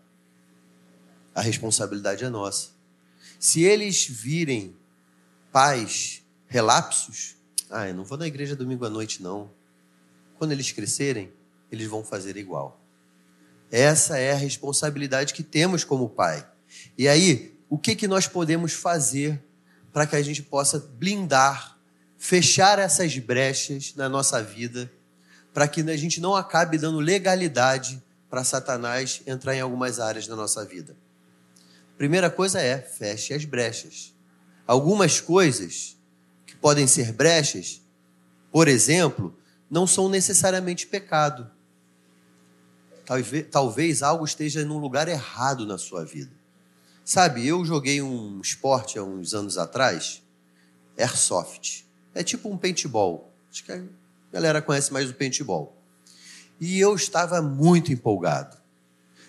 A 1.34 1.40
responsabilidade 1.40 2.25
é 2.25 2.28
nossa. 2.28 2.72
Se 3.40 3.62
eles 3.62 4.06
virem 4.06 4.76
pais 5.50 6.22
relapsos, 6.46 7.37
ah, 7.73 7.88
eu 7.88 7.95
não 7.95 8.05
vou 8.05 8.19
na 8.19 8.26
igreja 8.26 8.55
domingo 8.55 8.85
à 8.85 8.91
noite, 8.91 9.23
não. 9.23 9.50
Quando 10.37 10.52
eles 10.52 10.71
crescerem, 10.71 11.33
eles 11.71 11.88
vão 11.88 12.05
fazer 12.05 12.37
igual. 12.37 12.79
Essa 13.71 14.19
é 14.19 14.33
a 14.33 14.37
responsabilidade 14.37 15.33
que 15.33 15.43
temos 15.43 15.83
como 15.83 16.11
pai. 16.11 16.47
E 16.99 17.09
aí, 17.09 17.59
o 17.71 17.79
que, 17.79 17.97
que 17.97 18.07
nós 18.07 18.26
podemos 18.26 18.75
fazer 18.75 19.43
para 19.91 20.07
que 20.07 20.14
a 20.14 20.23
gente 20.23 20.43
possa 20.43 20.79
blindar, 20.79 21.79
fechar 22.19 22.79
essas 22.79 23.17
brechas 23.19 23.95
na 23.97 24.09
nossa 24.09 24.43
vida, 24.43 24.93
para 25.55 25.67
que 25.67 25.81
a 25.81 25.97
gente 25.97 26.21
não 26.21 26.37
acabe 26.37 26.76
dando 26.76 26.99
legalidade 26.99 28.02
para 28.29 28.45
Satanás 28.45 29.23
entrar 29.26 29.55
em 29.55 29.61
algumas 29.61 29.99
áreas 29.99 30.26
da 30.26 30.37
nossa 30.37 30.64
vida? 30.64 30.95
Primeira 31.97 32.29
coisa 32.29 32.61
é, 32.61 32.79
feche 32.79 33.33
as 33.33 33.47
brechas. 33.47 34.14
Algumas 34.67 35.21
coisas 35.21 35.97
podem 36.62 36.87
ser 36.87 37.12
brechas, 37.12 37.83
por 38.50 38.69
exemplo, 38.69 39.37
não 39.71 39.87
são 39.87 40.09
necessariamente 40.09 40.87
pecado 40.87 41.50
talvez, 43.04 43.47
talvez 43.50 44.02
algo 44.02 44.25
esteja 44.25 44.64
num 44.64 44.78
lugar 44.78 45.09
errado 45.09 45.66
na 45.66 45.76
sua 45.76 46.04
vida. 46.04 46.33
Sabe, 47.04 47.47
eu 47.47 47.64
joguei 47.64 48.00
um 48.00 48.40
esporte 48.40 48.99
há 48.99 49.02
uns 49.02 49.35
anos 49.35 49.59
atrás, 49.59 50.23
airsoft. 50.97 51.85
É 52.14 52.23
tipo 52.23 52.49
um 52.49 52.57
paintball. 52.57 53.31
Acho 53.50 53.64
que 53.64 53.73
a 53.73 53.83
galera 54.33 54.62
conhece 54.62 54.92
mais 54.92 55.11
o 55.11 55.14
paintball. 55.14 55.76
E 56.61 56.78
eu 56.78 56.95
estava 56.95 57.42
muito 57.42 57.92
empolgado. 57.92 58.57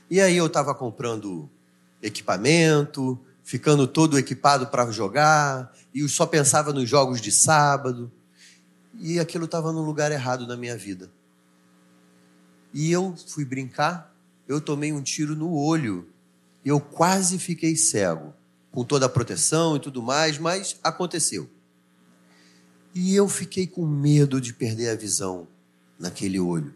E 0.09 0.21
aí 0.21 0.37
eu 0.37 0.45
estava 0.45 0.75
comprando 0.75 1.49
equipamento, 2.01 3.19
ficando 3.43 3.85
todo 3.85 4.17
equipado 4.17 4.67
para 4.67 4.89
jogar, 4.91 5.71
e 5.93 6.07
só 6.07 6.25
pensava 6.25 6.71
nos 6.71 6.89
jogos 6.89 7.21
de 7.21 7.31
sábado. 7.31 8.11
E 8.99 9.19
aquilo 9.19 9.45
estava 9.45 9.71
no 9.71 9.81
lugar 9.81 10.11
errado 10.11 10.47
na 10.47 10.55
minha 10.55 10.77
vida. 10.77 11.11
E 12.73 12.91
eu 12.91 13.15
fui 13.27 13.43
brincar, 13.45 14.15
eu 14.47 14.61
tomei 14.61 14.91
um 14.91 15.01
tiro 15.01 15.35
no 15.35 15.53
olho. 15.53 16.07
E 16.63 16.69
eu 16.69 16.79
quase 16.79 17.37
fiquei 17.37 17.75
cego, 17.75 18.33
com 18.71 18.83
toda 18.83 19.05
a 19.05 19.09
proteção 19.09 19.75
e 19.75 19.79
tudo 19.79 20.01
mais, 20.01 20.37
mas 20.37 20.79
aconteceu. 20.81 21.49
E 22.95 23.15
eu 23.15 23.27
fiquei 23.27 23.67
com 23.67 23.85
medo 23.85 24.39
de 24.39 24.53
perder 24.53 24.89
a 24.89 24.95
visão 24.95 25.47
naquele 25.99 26.39
olho. 26.39 26.73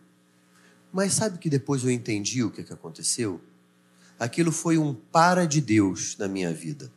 Mas 0.91 1.13
sabe 1.13 1.37
que 1.37 1.49
depois 1.49 1.83
eu 1.83 1.91
entendi 1.91 2.43
o 2.43 2.51
que, 2.51 2.63
que 2.63 2.73
aconteceu? 2.73 3.39
Aquilo 4.19 4.51
foi 4.51 4.77
um 4.77 4.93
para 4.93 5.45
de 5.45 5.61
Deus 5.61 6.17
na 6.17 6.27
minha 6.27 6.53
vida. 6.53 6.91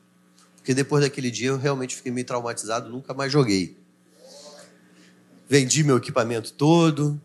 Porque 0.57 0.75
depois 0.75 1.03
daquele 1.03 1.31
dia 1.31 1.49
eu 1.49 1.59
realmente 1.59 1.97
fiquei 1.97 2.13
meio 2.13 2.27
traumatizado, 2.27 2.89
nunca 2.89 3.13
mais 3.13 3.33
joguei. 3.33 3.79
Vendi 5.49 5.83
meu 5.83 5.97
equipamento 5.97 6.53
todo, 6.53 7.21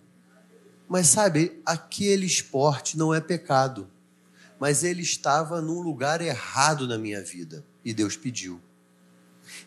mas 0.88 1.08
sabe, 1.08 1.62
aquele 1.66 2.26
esporte 2.26 2.98
não 2.98 3.14
é 3.14 3.22
pecado. 3.22 3.90
Mas 4.60 4.84
ele 4.84 5.02
estava 5.02 5.62
num 5.62 5.82
lugar 5.82 6.22
errado 6.22 6.88
na 6.88 6.98
minha 6.98 7.22
vida 7.22 7.64
e 7.84 7.94
Deus 7.94 8.16
pediu. 8.16 8.60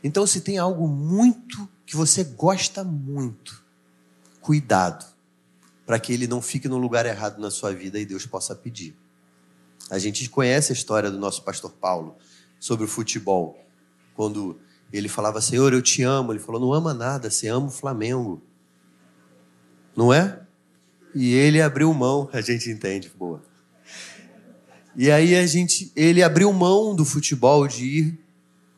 Então, 0.03 0.27
se 0.27 0.41
tem 0.41 0.59
algo 0.59 0.89
muito 0.89 1.69
que 1.87 1.97
você 1.97 2.25
gosta 2.25 2.83
muito, 2.83 3.63
cuidado 4.41 5.07
para 5.87 5.99
que 5.99 6.13
ele 6.13 6.27
não 6.27 6.43
fique 6.43 6.69
no 6.69 6.77
lugar 6.77 7.07
errado 7.07 7.41
na 7.41 7.51
sua 7.51 7.73
vida 7.73 7.99
e 7.99 8.05
Deus 8.05 8.27
possa 8.27 8.55
pedir. 8.55 8.95
A 9.91 9.99
gente 9.99 10.29
conhece 10.29 10.73
a 10.73 10.75
história 10.75 11.11
do 11.11 11.19
nosso 11.19 11.43
pastor 11.43 11.73
Paulo 11.73 12.17
sobre 12.61 12.85
o 12.85 12.89
futebol. 12.89 13.59
Quando 14.15 14.59
ele 14.93 15.09
falava, 15.09 15.41
Senhor, 15.41 15.73
eu 15.73 15.83
te 15.83 16.03
amo. 16.03 16.33
Ele 16.33 16.41
falou, 16.41 16.61
não 16.61 16.73
ama 16.73 16.93
nada, 16.93 17.31
você 17.31 17.49
ama 17.49 17.67
o 17.67 17.71
Flamengo. 17.71 18.43
Não 19.97 20.13
é? 20.13 20.41
E 21.15 21.33
ele 21.33 21.61
abriu 21.61 21.93
mão, 21.93 22.29
a 22.33 22.41
gente 22.41 22.71
entende, 22.71 23.11
boa. 23.17 23.43
E 24.95 25.11
aí 25.11 25.37
a 25.37 25.47
gente, 25.47 25.93
ele 25.95 26.23
abriu 26.23 26.53
mão 26.53 26.95
do 26.95 27.05
futebol 27.05 27.67
de 27.67 27.85
ir 27.85 28.29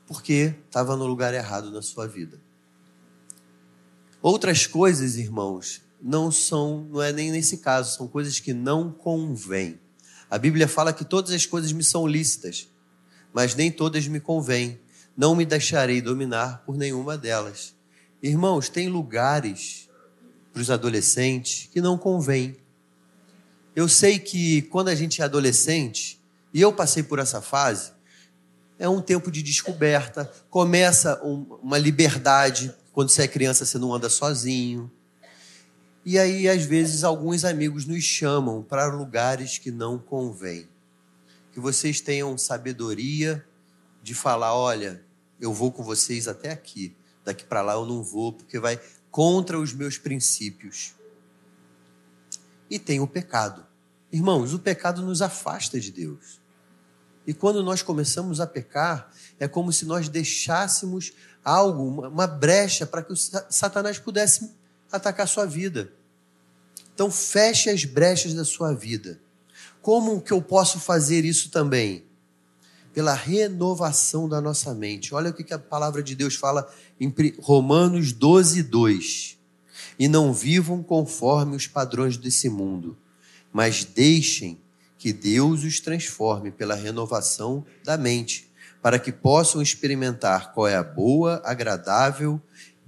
porque 0.07 0.55
estava 0.67 0.97
no 0.97 1.07
lugar 1.07 1.33
errado 1.33 1.71
na 1.71 1.81
sua 1.81 2.07
vida. 2.07 2.41
Outras 4.21 4.67
coisas, 4.67 5.17
irmãos, 5.17 5.83
não 6.03 6.31
são, 6.33 6.85
não 6.91 7.01
é 7.01 7.13
nem 7.13 7.31
nesse 7.31 7.59
caso, 7.59 7.97
são 7.97 8.09
coisas 8.09 8.41
que 8.41 8.53
não 8.53 8.91
convêm. 8.91 9.79
A 10.31 10.39
Bíblia 10.39 10.69
fala 10.69 10.93
que 10.93 11.05
todas 11.05 11.33
as 11.33 11.45
coisas 11.45 11.73
me 11.73 11.83
são 11.83 12.07
lícitas, 12.07 12.69
mas 13.33 13.57
nem 13.57 13.71
todas 13.71 14.07
me 14.07 14.21
convêm. 14.21 14.79
Não 15.17 15.35
me 15.35 15.45
deixarei 15.45 16.01
dominar 16.01 16.63
por 16.65 16.77
nenhuma 16.77 17.19
delas. 17.19 17.75
Irmãos, 18.23 18.69
tem 18.69 18.89
lugares 18.89 19.89
para 20.53 20.63
os 20.63 20.71
adolescentes 20.71 21.69
que 21.73 21.81
não 21.81 21.99
convém. 21.99 22.57
Eu 23.75 23.89
sei 23.89 24.19
que 24.19 24.63
quando 24.63 24.89
a 24.89 24.95
gente 24.95 25.21
é 25.21 25.25
adolescente, 25.25 26.21
e 26.55 26.61
eu 26.61 26.73
passei 26.73 27.03
por 27.03 27.19
essa 27.19 27.41
fase, 27.41 27.93
é 28.79 28.89
um 28.89 29.01
tempo 29.01 29.31
de 29.31 29.43
descoberta, 29.43 30.31
começa 30.49 31.21
um, 31.25 31.59
uma 31.63 31.79
liberdade. 31.79 32.75
Quando 32.93 33.11
você 33.11 33.23
é 33.23 33.29
criança, 33.29 33.65
você 33.65 33.79
não 33.79 33.93
anda 33.93 34.09
sozinho. 34.09 34.91
E 36.05 36.19
aí, 36.19 36.49
às 36.49 36.65
vezes, 36.65 37.05
alguns 37.05 37.45
amigos 37.45 37.85
nos 37.85 38.03
chamam 38.03 38.63
para 38.63 38.87
lugares 38.87 39.59
que 39.59 39.71
não 39.71 39.99
convém. 39.99 40.67
Que 41.53 41.61
vocês 41.61 42.01
tenham 42.01 42.39
sabedoria 42.39 43.45
de 44.03 44.15
falar: 44.15 44.55
olha, 44.55 45.05
eu 45.41 45.53
vou 45.53 45.71
com 45.71 45.83
vocês 45.83 46.27
até 46.27 46.51
aqui, 46.51 46.97
daqui 47.25 47.45
para 47.45 47.63
lá 47.63 47.75
eu 47.75 47.85
não 47.85 48.03
vou, 48.03 48.33
porque 48.33 48.59
vai 48.59 48.81
contra 49.11 49.59
os 49.59 49.73
meus 49.73 49.99
princípios. 49.99 50.95
e 52.71 52.79
tem 52.79 53.01
o 53.01 53.07
pecado. 53.07 53.67
Irmãos, 54.13 54.55
o 54.55 54.59
pecado 54.59 55.03
nos 55.03 55.21
afasta 55.21 55.81
de 55.81 55.91
Deus. 55.91 56.41
E 57.27 57.35
quando 57.35 57.63
nós 57.63 57.83
começamos 57.83 58.41
a 58.41 58.47
pecar, 58.47 59.11
é 59.39 59.49
como 59.49 59.73
se 59.73 59.85
nós 59.85 60.09
deixássemos 60.09 61.13
algo, 61.45 62.07
uma 62.09 62.27
brecha 62.27 62.87
para 62.87 63.03
que 63.03 63.13
o 63.13 63.17
Satanás 63.17 63.99
pudesse 63.99 64.53
atacar 64.91 65.25
a 65.25 65.29
sua 65.29 65.47
vida. 65.47 65.93
Então, 66.95 67.11
feche 67.11 67.71
as 67.71 67.85
brechas 67.85 68.35
da 68.35 68.45
sua 68.45 68.73
vida. 68.73 69.21
Como 69.81 70.21
que 70.21 70.33
eu 70.33 70.43
posso 70.43 70.79
fazer 70.79 71.25
isso 71.25 71.51
também? 71.51 72.05
Pela 72.93 73.15
renovação 73.15 74.29
da 74.29 74.41
nossa 74.41 74.75
mente. 74.75 75.15
Olha 75.15 75.31
o 75.31 75.35
que 75.35 75.55
a 75.55 75.59
palavra 75.59 76.03
de 76.03 76.15
Deus 76.15 76.35
fala 76.35 76.71
em 77.01 77.13
Romanos 77.41 78.13
12, 78.13 78.63
2. 78.65 79.39
E 79.99 80.09
não 80.09 80.33
vivam 80.33 80.83
conforme 80.83 81.57
os 81.57 81.67
padrões 81.67 82.17
desse 82.17 82.49
mundo, 82.49 82.99
mas 83.53 83.85
deixem 83.85 84.61
que 84.99 85.13
Deus 85.13 85.65
os 85.65 85.81
transforme 85.81 86.51
pela 86.51 86.75
renovação 86.75 87.65
da 87.83 87.97
mente, 87.97 88.51
para 88.83 88.99
que 88.99 89.11
possam 89.11 89.63
experimentar 89.63 90.53
qual 90.53 90.69
é 90.69 90.77
a 90.77 90.83
boa, 90.83 91.41
agradável, 91.45 92.41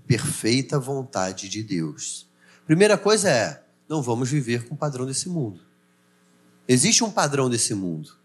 perfeita 0.06 0.78
vontade 0.78 1.48
de 1.48 1.62
Deus. 1.62 2.28
Primeira 2.66 2.96
coisa 2.96 3.30
é, 3.30 3.62
não 3.88 4.02
vamos 4.02 4.30
viver 4.30 4.66
com 4.66 4.74
o 4.74 4.78
padrão 4.78 5.06
desse 5.06 5.28
mundo. 5.28 5.60
Existe 6.66 7.02
um 7.02 7.10
padrão 7.10 7.50
desse 7.50 7.74
mundo, 7.74 8.16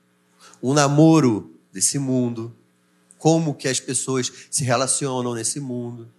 um 0.61 0.73
namoro 0.73 1.59
desse 1.71 1.97
mundo, 1.97 2.55
como 3.17 3.53
que 3.53 3.67
as 3.67 3.79
pessoas 3.79 4.31
se 4.49 4.63
relacionam 4.63 5.33
nesse 5.33 5.59
mundo. 5.59 6.11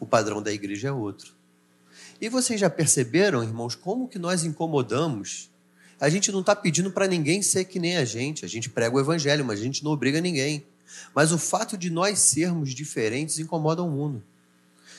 O 0.00 0.06
padrão 0.06 0.42
da 0.42 0.52
igreja 0.52 0.88
é 0.88 0.92
outro. 0.92 1.32
E 2.20 2.28
vocês 2.28 2.60
já 2.60 2.68
perceberam, 2.68 3.42
irmãos, 3.42 3.74
como 3.74 4.08
que 4.08 4.18
nós 4.18 4.44
incomodamos? 4.44 5.50
A 6.00 6.08
gente 6.08 6.30
não 6.30 6.40
está 6.40 6.54
pedindo 6.54 6.90
para 6.90 7.06
ninguém 7.06 7.42
ser 7.42 7.64
que 7.64 7.78
nem 7.78 7.96
a 7.96 8.04
gente. 8.04 8.44
A 8.44 8.48
gente 8.48 8.68
prega 8.68 8.96
o 8.96 9.00
evangelho, 9.00 9.44
mas 9.44 9.60
a 9.60 9.62
gente 9.62 9.84
não 9.84 9.92
obriga 9.92 10.20
ninguém. 10.20 10.66
Mas 11.14 11.32
o 11.32 11.38
fato 11.38 11.76
de 11.76 11.90
nós 11.90 12.18
sermos 12.18 12.74
diferentes 12.74 13.38
incomoda 13.38 13.82
o 13.82 13.90
mundo. 13.90 14.22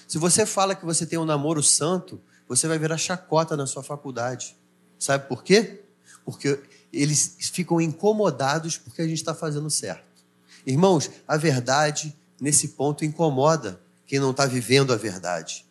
Se 0.09 0.17
você 0.17 0.43
fala 0.43 0.73
que 0.73 0.83
você 0.83 1.05
tem 1.05 1.19
um 1.19 1.23
namoro 1.23 1.61
santo, 1.61 2.19
você 2.47 2.67
vai 2.67 2.79
virar 2.79 2.97
chacota 2.97 3.55
na 3.55 3.67
sua 3.67 3.83
faculdade. 3.83 4.57
Sabe 4.97 5.27
por 5.27 5.43
quê? 5.43 5.83
Porque 6.25 6.59
eles 6.91 7.37
ficam 7.53 7.79
incomodados 7.79 8.75
porque 8.75 9.03
a 9.03 9.07
gente 9.07 9.19
está 9.19 9.35
fazendo 9.35 9.69
certo. 9.69 10.25
Irmãos, 10.65 11.11
a 11.27 11.37
verdade 11.37 12.17
nesse 12.41 12.69
ponto 12.69 13.05
incomoda 13.05 13.79
quem 14.07 14.19
não 14.19 14.31
está 14.31 14.47
vivendo 14.47 14.91
a 14.91 14.95
verdade. 14.95 15.63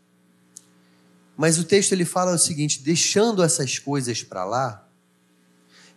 Mas 1.37 1.59
o 1.59 1.65
texto 1.65 1.91
ele 1.91 2.05
fala 2.05 2.33
o 2.33 2.39
seguinte: 2.39 2.81
deixando 2.81 3.43
essas 3.43 3.81
coisas 3.81 4.23
para 4.23 4.45
lá, 4.45 4.89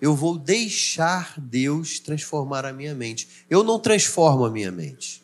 eu 0.02 0.16
vou 0.16 0.36
deixar 0.36 1.40
Deus 1.40 2.00
transformar 2.00 2.66
a 2.66 2.74
minha 2.74 2.96
mente. 2.96 3.46
Eu 3.48 3.64
não 3.64 3.80
transformo 3.80 4.46
a 4.46 4.50
minha 4.50 4.72
mente. 4.72 5.24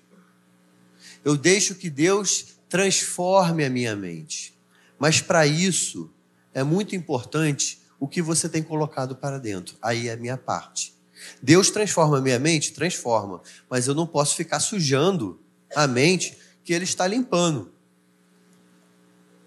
Eu 1.26 1.36
deixo 1.36 1.74
que 1.74 1.90
Deus 1.90 2.57
transforme 2.70 3.64
a 3.66 3.70
minha 3.70 3.96
mente. 3.96 4.58
Mas 5.00 5.22
para 5.22 5.46
isso 5.46 6.12
é 6.54 6.64
muito 6.64 6.96
importante 6.96 7.82
o 8.00 8.08
que 8.08 8.22
você 8.22 8.48
tem 8.48 8.64
colocado 8.64 9.16
para 9.16 9.40
dentro. 9.40 9.76
Aí 9.82 10.08
é 10.08 10.14
a 10.14 10.18
minha 10.18 10.38
parte. 10.38 10.94
Deus 11.42 11.70
transforma 11.70 12.18
a 12.18 12.22
minha 12.22 12.40
mente? 12.40 12.74
Transforma. 12.74 13.42
Mas 13.70 13.88
eu 13.88 13.96
não 13.96 14.06
posso 14.06 14.36
ficar 14.36 14.60
sujando 14.60 15.40
a 15.76 15.88
mente 15.88 16.38
que 16.64 16.74
Ele 16.74 16.84
está 16.84 17.08
limpando. 17.08 17.72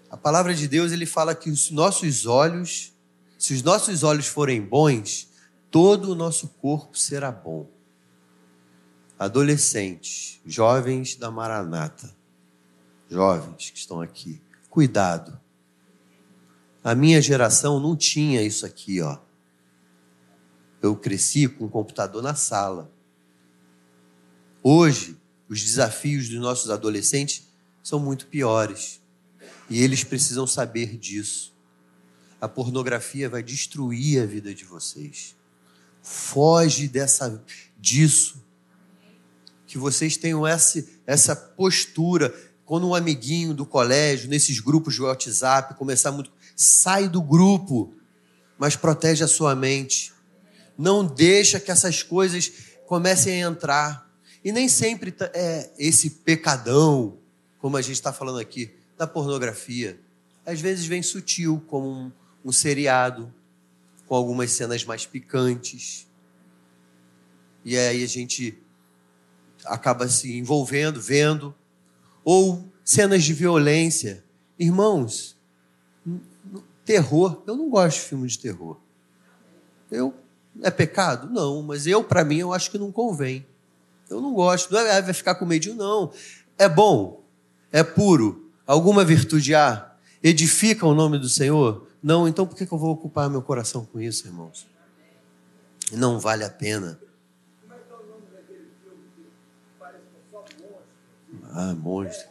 A 0.09 0.17
palavra 0.17 0.53
de 0.53 0.67
Deus, 0.67 0.91
ele 0.91 1.05
fala 1.05 1.33
que 1.33 1.49
os 1.49 1.71
nossos 1.71 2.25
olhos 2.25 2.91
se 3.41 3.55
os 3.55 3.63
nossos 3.63 4.03
olhos 4.03 4.27
forem 4.27 4.61
bons, 4.61 5.27
todo 5.71 6.11
o 6.11 6.15
nosso 6.15 6.47
corpo 6.47 6.95
será 6.95 7.31
bom. 7.31 7.67
Adolescentes, 9.17 10.39
jovens 10.45 11.15
da 11.15 11.31
Maranata, 11.31 12.15
jovens 13.11 13.69
que 13.69 13.77
estão 13.77 13.99
aqui, 13.99 14.41
cuidado. 14.69 15.37
A 16.81 16.95
minha 16.95 17.21
geração 17.21 17.77
não 17.77 17.95
tinha 17.95 18.41
isso 18.41 18.65
aqui, 18.65 19.01
ó. 19.01 19.19
Eu 20.81 20.95
cresci 20.95 21.47
com 21.47 21.65
um 21.65 21.69
computador 21.69 22.23
na 22.23 22.33
sala. 22.33 22.89
Hoje, 24.63 25.17
os 25.49 25.61
desafios 25.61 26.29
dos 26.29 26.39
nossos 26.39 26.71
adolescentes 26.71 27.47
são 27.83 27.99
muito 27.99 28.27
piores. 28.27 29.01
E 29.69 29.83
eles 29.83 30.03
precisam 30.03 30.47
saber 30.47 30.97
disso. 30.97 31.53
A 32.39 32.47
pornografia 32.47 33.29
vai 33.29 33.43
destruir 33.43 34.23
a 34.23 34.25
vida 34.25 34.55
de 34.55 34.63
vocês. 34.63 35.35
Foge 36.01 36.87
dessa 36.87 37.43
disso. 37.77 38.41
Que 39.67 39.77
vocês 39.77 40.17
tenham 40.17 40.47
essa, 40.47 40.83
essa 41.05 41.35
postura. 41.35 42.33
Quando 42.71 42.87
um 42.87 42.95
amiguinho 42.95 43.53
do 43.53 43.65
colégio, 43.65 44.29
nesses 44.29 44.61
grupos 44.61 44.93
de 44.93 45.01
WhatsApp, 45.01 45.73
começar 45.73 46.09
muito. 46.09 46.31
Sai 46.55 47.09
do 47.09 47.21
grupo, 47.21 47.93
mas 48.57 48.77
protege 48.77 49.25
a 49.25 49.27
sua 49.27 49.53
mente. 49.53 50.13
Não 50.77 51.05
deixa 51.05 51.59
que 51.59 51.69
essas 51.69 52.01
coisas 52.01 52.49
comecem 52.87 53.43
a 53.43 53.49
entrar. 53.49 54.09
E 54.41 54.53
nem 54.53 54.69
sempre 54.69 55.11
tá, 55.11 55.29
é 55.33 55.69
esse 55.77 56.09
pecadão, 56.09 57.17
como 57.59 57.75
a 57.75 57.81
gente 57.81 57.95
está 57.95 58.13
falando 58.13 58.39
aqui, 58.39 58.73
da 58.97 59.05
pornografia. 59.05 59.99
Às 60.45 60.61
vezes 60.61 60.85
vem 60.85 61.03
sutil, 61.03 61.61
como 61.67 61.89
um, 61.89 62.11
um 62.45 62.53
seriado 62.53 63.33
com 64.07 64.15
algumas 64.15 64.49
cenas 64.49 64.85
mais 64.85 65.05
picantes. 65.05 66.07
E 67.65 67.77
aí 67.77 68.01
a 68.01 68.07
gente 68.07 68.57
acaba 69.65 70.07
se 70.07 70.37
envolvendo, 70.37 71.01
vendo. 71.01 71.53
Ou 72.23 72.63
cenas 72.83 73.23
de 73.23 73.33
violência. 73.33 74.23
Irmãos, 74.57 75.35
terror, 76.85 77.41
eu 77.47 77.55
não 77.55 77.69
gosto 77.69 77.97
de 77.97 78.05
filme 78.05 78.27
de 78.27 78.37
terror. 78.37 78.77
Eu 79.89 80.13
é 80.61 80.69
pecado? 80.69 81.29
Não, 81.31 81.61
mas 81.61 81.87
eu 81.87 82.03
para 82.03 82.23
mim 82.25 82.37
eu 82.37 82.53
acho 82.53 82.69
que 82.69 82.77
não 82.77 82.91
convém. 82.91 83.45
Eu 84.09 84.19
não 84.19 84.33
gosto. 84.33 84.73
Não 84.73 84.79
é, 84.79 84.97
ah, 84.97 85.01
vai 85.01 85.13
ficar 85.13 85.35
com 85.35 85.45
medo 85.45 85.73
não. 85.73 86.11
É 86.57 86.67
bom, 86.67 87.23
é 87.71 87.83
puro. 87.83 88.51
Alguma 88.67 89.03
virtude 89.03 89.55
há? 89.55 89.91
Edifica 90.21 90.85
o 90.85 90.93
nome 90.93 91.17
do 91.17 91.29
Senhor? 91.29 91.87
Não, 92.03 92.27
então 92.27 92.45
por 92.45 92.55
que 92.55 92.63
eu 92.63 92.77
vou 92.77 92.91
ocupar 92.91 93.29
meu 93.29 93.41
coração 93.41 93.85
com 93.85 93.99
isso, 93.99 94.27
irmãos? 94.27 94.67
Não 95.91 96.19
vale 96.19 96.43
a 96.43 96.49
pena. 96.49 96.99
Ah, 101.51 101.73
monstro. 101.73 102.29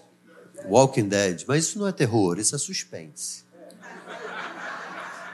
Walking 0.66 1.08
Dead. 1.08 1.44
Mas 1.46 1.64
isso 1.64 1.78
não 1.78 1.86
é 1.86 1.92
terror, 1.92 2.38
isso 2.38 2.54
é 2.54 2.58
suspense. 2.58 3.44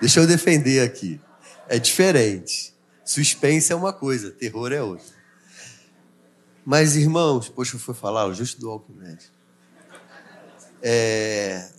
Deixa 0.01 0.20
eu 0.20 0.27
defender 0.27 0.81
aqui. 0.81 1.20
É 1.68 1.79
diferente. 1.79 2.75
Suspense 3.05 3.72
é 3.72 3.77
uma 3.77 3.92
coisa, 3.92 4.31
terror 4.31 4.72
é 4.72 4.83
outra. 4.83 5.16
Mas, 6.64 6.96
irmãos, 6.96 7.49
poxa, 7.49 7.77
eu 7.77 7.81
fui 7.81 7.94
falar 7.94 8.31
justo 8.33 8.61
do 8.61 8.68
Walking 8.68 8.99
Dead. 8.99 9.20
É, 10.83 11.70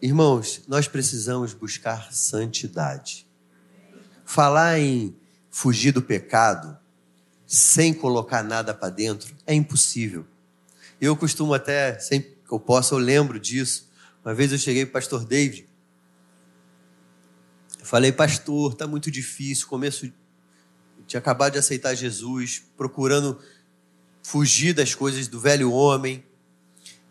Irmãos, 0.00 0.62
nós 0.68 0.86
precisamos 0.86 1.52
buscar 1.52 2.12
santidade. 2.12 3.26
Falar 4.24 4.78
em 4.78 5.16
fugir 5.50 5.92
do 5.92 6.02
pecado 6.02 6.76
sem 7.46 7.92
colocar 7.92 8.42
nada 8.42 8.72
para 8.74 8.90
dentro 8.90 9.34
é 9.46 9.54
impossível. 9.54 10.26
Eu 11.04 11.16
costumo 11.16 11.52
até, 11.54 11.98
sempre 11.98 12.38
que 12.46 12.52
eu 12.52 12.60
posso, 12.60 12.94
eu 12.94 12.98
lembro 12.98 13.38
disso. 13.38 13.90
Uma 14.24 14.34
vez 14.34 14.52
eu 14.52 14.58
cheguei 14.58 14.84
para 14.86 14.90
o 14.90 14.92
pastor 14.94 15.24
David. 15.24 15.68
Eu 17.78 17.84
falei, 17.84 18.12
pastor, 18.12 18.72
está 18.72 18.86
muito 18.86 19.10
difícil. 19.10 19.66
Começo, 19.66 20.10
tinha 21.06 21.18
acabado 21.18 21.52
de 21.52 21.58
aceitar 21.58 21.94
Jesus, 21.94 22.64
procurando 22.76 23.38
fugir 24.22 24.72
das 24.72 24.94
coisas 24.94 25.28
do 25.28 25.38
velho 25.38 25.70
homem 25.70 26.24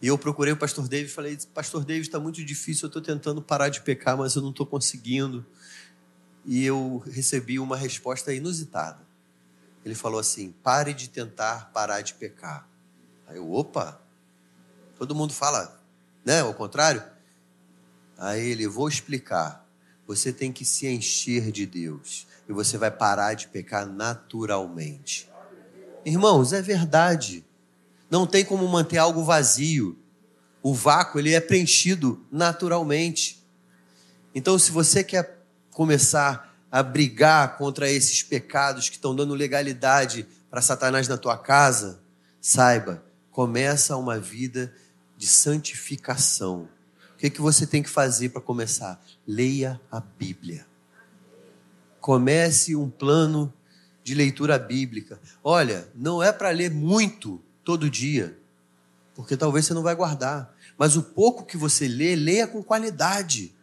e 0.04 0.08
eu 0.08 0.18
procurei 0.18 0.52
o 0.52 0.58
pastor 0.58 0.86
David 0.86 1.10
e 1.10 1.14
falei: 1.14 1.38
Pastor 1.54 1.86
David, 1.86 2.06
está 2.06 2.20
muito 2.20 2.44
difícil, 2.44 2.88
eu 2.88 2.88
estou 2.88 3.02
tentando 3.02 3.42
parar 3.42 3.70
de 3.70 3.80
pecar, 3.80 4.18
mas 4.18 4.36
eu 4.36 4.42
não 4.42 4.50
estou 4.50 4.66
conseguindo. 4.66 5.46
E 6.46 6.66
eu 6.66 7.02
recebi 7.06 7.58
uma 7.58 7.78
resposta 7.78 8.34
inusitada. 8.34 9.00
Ele 9.86 9.96
falou 9.96 10.20
assim: 10.20 10.52
Pare 10.62 10.94
de 10.94 11.10
tentar 11.10 11.72
parar 11.72 12.02
de 12.02 12.16
pecar. 12.16 12.68
Aí 13.28 13.38
eu, 13.38 13.52
opa, 13.52 14.02
todo 14.98 15.16
mundo 15.16 15.34
fala, 15.34 15.82
né? 16.26 16.42
Ao 16.42 16.54
contrário. 16.54 17.04
Aí 18.18 18.50
ele, 18.50 18.68
vou 18.68 18.88
explicar. 18.88 19.68
Você 20.08 20.34
tem 20.34 20.52
que 20.52 20.66
se 20.66 20.88
encher 20.88 21.52
de 21.52 21.66
Deus 21.66 22.28
e 22.48 22.54
você 22.54 22.78
vai 22.78 22.92
parar 22.92 23.34
de 23.34 23.48
pecar 23.48 23.86
naturalmente. 23.86 25.30
Irmãos, 26.06 26.52
é 26.52 26.62
verdade. 26.62 27.46
Não 28.10 28.28
tem 28.28 28.44
como 28.44 28.68
manter 28.68 28.98
algo 28.98 29.24
vazio. 29.24 29.98
O 30.62 30.74
vácuo 30.74 31.20
ele 31.20 31.34
é 31.34 31.40
preenchido 31.40 32.26
naturalmente. 32.32 33.44
Então, 34.36 34.58
se 34.60 34.72
você 34.72 35.04
quer 35.04 35.44
começar 35.72 36.54
a 36.72 36.82
brigar 36.82 37.58
contra 37.58 37.90
esses 37.90 38.24
pecados 38.24 38.90
que 38.90 38.96
estão 38.96 39.16
dando 39.16 39.34
legalidade 39.34 40.28
para 40.50 40.62
Satanás 40.62 41.08
na 41.08 41.18
tua 41.18 41.38
casa, 41.38 42.02
saiba, 42.42 43.04
começa 43.34 43.98
uma 43.98 44.20
vida 44.20 44.72
de 45.18 45.26
santificação. 45.26 46.70
O 47.16 47.18
que, 47.18 47.32
que 47.32 47.42
você 47.42 47.66
tem 47.66 47.82
que 47.82 47.90
fazer 47.90 48.30
para 48.30 48.40
começar? 48.40 49.04
Leia 49.28 49.82
a 49.92 50.00
Bíblia. 50.00 50.66
Comece 52.00 52.76
um 52.76 52.90
plano 52.90 53.52
de 54.04 54.14
leitura 54.14 54.60
bíblica. 54.60 55.20
Olha, 55.44 55.88
não 55.96 56.22
é 56.22 56.32
para 56.32 56.52
ler 56.52 56.70
muito 56.70 57.42
todo 57.64 57.90
dia, 57.90 58.38
porque 59.16 59.36
talvez 59.36 59.66
você 59.66 59.74
não 59.74 59.82
vai 59.82 59.96
guardar. 59.96 60.56
Mas 60.78 60.96
o 60.96 61.02
pouco 61.02 61.46
que 61.46 61.58
você 61.58 61.88
lê, 61.88 62.16
leia 62.16 62.46
com 62.46 62.62
qualidade. 62.62 63.56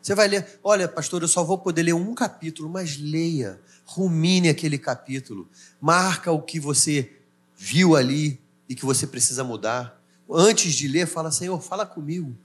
Você 0.00 0.14
vai 0.14 0.28
ler, 0.28 0.60
olha, 0.62 0.86
pastor, 0.86 1.22
eu 1.22 1.28
só 1.28 1.42
vou 1.42 1.58
poder 1.58 1.82
ler 1.82 1.94
um 1.94 2.14
capítulo, 2.14 2.68
mas 2.68 2.96
leia, 2.96 3.60
rumine 3.84 4.48
aquele 4.48 4.78
capítulo, 4.78 5.48
marca 5.80 6.30
o 6.30 6.40
que 6.40 6.60
você 6.60 7.16
viu 7.56 7.96
ali 7.96 8.40
e 8.68 8.74
que 8.74 8.84
você 8.84 9.06
precisa 9.06 9.42
mudar. 9.42 10.00
Antes 10.30 10.74
de 10.74 10.86
ler, 10.88 11.06
fala, 11.06 11.30
Senhor, 11.30 11.60
fala 11.60 11.86
comigo. 11.86 12.36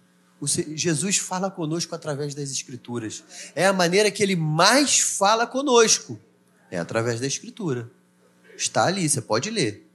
Jesus 0.75 1.17
fala 1.17 1.49
conosco 1.49 1.95
através 1.95 2.35
das 2.35 2.51
Escrituras. 2.51 3.23
É 3.55 3.65
a 3.65 3.73
maneira 3.73 4.11
que 4.11 4.21
ele 4.21 4.35
mais 4.35 4.99
fala 4.99 5.47
conosco. 5.47 6.19
É 6.69 6.77
através 6.77 7.19
da 7.19 7.27
Escritura. 7.27 7.89
Está 8.57 8.85
ali, 8.85 9.07
você 9.07 9.21
pode 9.21 9.49
ler. 9.49 9.89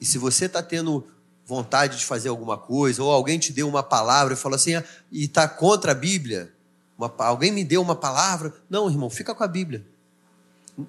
E 0.00 0.04
se 0.04 0.18
você 0.18 0.46
está 0.46 0.62
tendo 0.62 1.06
vontade 1.44 1.98
de 1.98 2.04
fazer 2.04 2.28
alguma 2.28 2.58
coisa, 2.58 3.02
ou 3.02 3.10
alguém 3.10 3.38
te 3.38 3.52
deu 3.52 3.68
uma 3.68 3.82
palavra 3.82 4.34
e 4.34 4.36
falou 4.36 4.56
assim, 4.56 4.74
ah, 4.74 4.84
e 5.10 5.24
está 5.24 5.48
contra 5.48 5.92
a 5.92 5.94
Bíblia, 5.94 6.52
uma, 6.96 7.12
alguém 7.18 7.50
me 7.50 7.64
deu 7.64 7.80
uma 7.80 7.96
palavra. 7.96 8.54
Não, 8.68 8.88
irmão, 8.88 9.08
fica 9.08 9.34
com 9.34 9.42
a 9.42 9.48
Bíblia. 9.48 9.86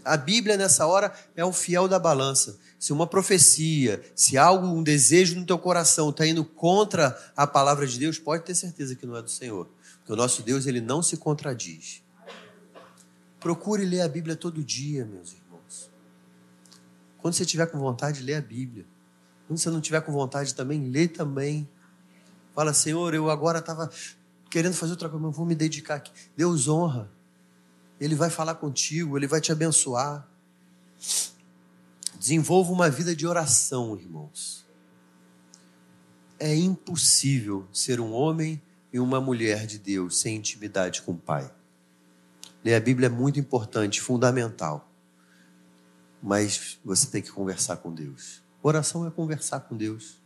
A 0.05 0.15
Bíblia, 0.15 0.55
nessa 0.55 0.85
hora, 0.85 1.13
é 1.35 1.43
o 1.43 1.51
fiel 1.51 1.87
da 1.87 1.97
balança. 1.97 2.59
Se 2.77 2.93
uma 2.93 3.07
profecia, 3.07 4.03
se 4.15 4.37
algo, 4.37 4.67
um 4.67 4.83
desejo 4.83 5.35
no 5.35 5.45
teu 5.45 5.57
coração 5.57 6.09
está 6.09 6.25
indo 6.27 6.45
contra 6.45 7.17
a 7.35 7.47
palavra 7.47 7.87
de 7.87 7.97
Deus, 7.97 8.19
pode 8.19 8.43
ter 8.43 8.55
certeza 8.55 8.95
que 8.95 9.05
não 9.05 9.15
é 9.15 9.21
do 9.21 9.29
Senhor. 9.29 9.67
Porque 9.99 10.13
o 10.13 10.15
nosso 10.15 10.43
Deus, 10.43 10.67
ele 10.67 10.79
não 10.79 11.01
se 11.01 11.17
contradiz. 11.17 12.03
Procure 13.39 13.85
ler 13.85 14.01
a 14.01 14.07
Bíblia 14.07 14.35
todo 14.35 14.63
dia, 14.63 15.05
meus 15.05 15.33
irmãos. 15.33 15.89
Quando 17.17 17.33
você 17.33 17.43
estiver 17.43 17.65
com 17.65 17.79
vontade, 17.79 18.21
lê 18.21 18.35
a 18.35 18.41
Bíblia. 18.41 18.85
Quando 19.47 19.57
você 19.57 19.69
não 19.69 19.81
tiver 19.81 20.01
com 20.01 20.11
vontade 20.11 20.53
também, 20.53 20.85
lê 20.89 21.07
também. 21.07 21.67
Fala, 22.53 22.73
Senhor, 22.73 23.13
eu 23.13 23.29
agora 23.29 23.59
estava 23.59 23.89
querendo 24.49 24.73
fazer 24.73 24.91
outra 24.91 25.09
coisa, 25.09 25.25
mas 25.25 25.35
vou 25.35 25.45
me 25.45 25.55
dedicar 25.55 25.95
aqui. 25.95 26.11
Deus 26.35 26.67
honra. 26.67 27.09
Ele 27.99 28.15
vai 28.15 28.29
falar 28.29 28.55
contigo, 28.55 29.17
ele 29.17 29.27
vai 29.27 29.41
te 29.41 29.51
abençoar. 29.51 30.27
Desenvolva 32.17 32.71
uma 32.71 32.89
vida 32.89 33.15
de 33.15 33.27
oração, 33.27 33.97
irmãos. 33.97 34.65
É 36.37 36.55
impossível 36.55 37.67
ser 37.73 37.99
um 37.99 38.13
homem 38.13 38.61
e 38.91 38.99
uma 38.99 39.19
mulher 39.19 39.65
de 39.65 39.77
Deus 39.77 40.19
sem 40.19 40.37
intimidade 40.37 41.01
com 41.01 41.11
o 41.11 41.17
Pai. 41.17 41.51
Ler 42.63 42.75
a 42.75 42.79
Bíblia 42.79 43.07
é 43.07 43.09
muito 43.09 43.39
importante, 43.39 44.01
fundamental. 44.01 44.89
Mas 46.21 46.77
você 46.83 47.07
tem 47.07 47.21
que 47.21 47.31
conversar 47.31 47.77
com 47.77 47.93
Deus. 47.93 48.41
Oração 48.61 49.07
é 49.07 49.11
conversar 49.11 49.61
com 49.61 49.77
Deus. 49.77 50.21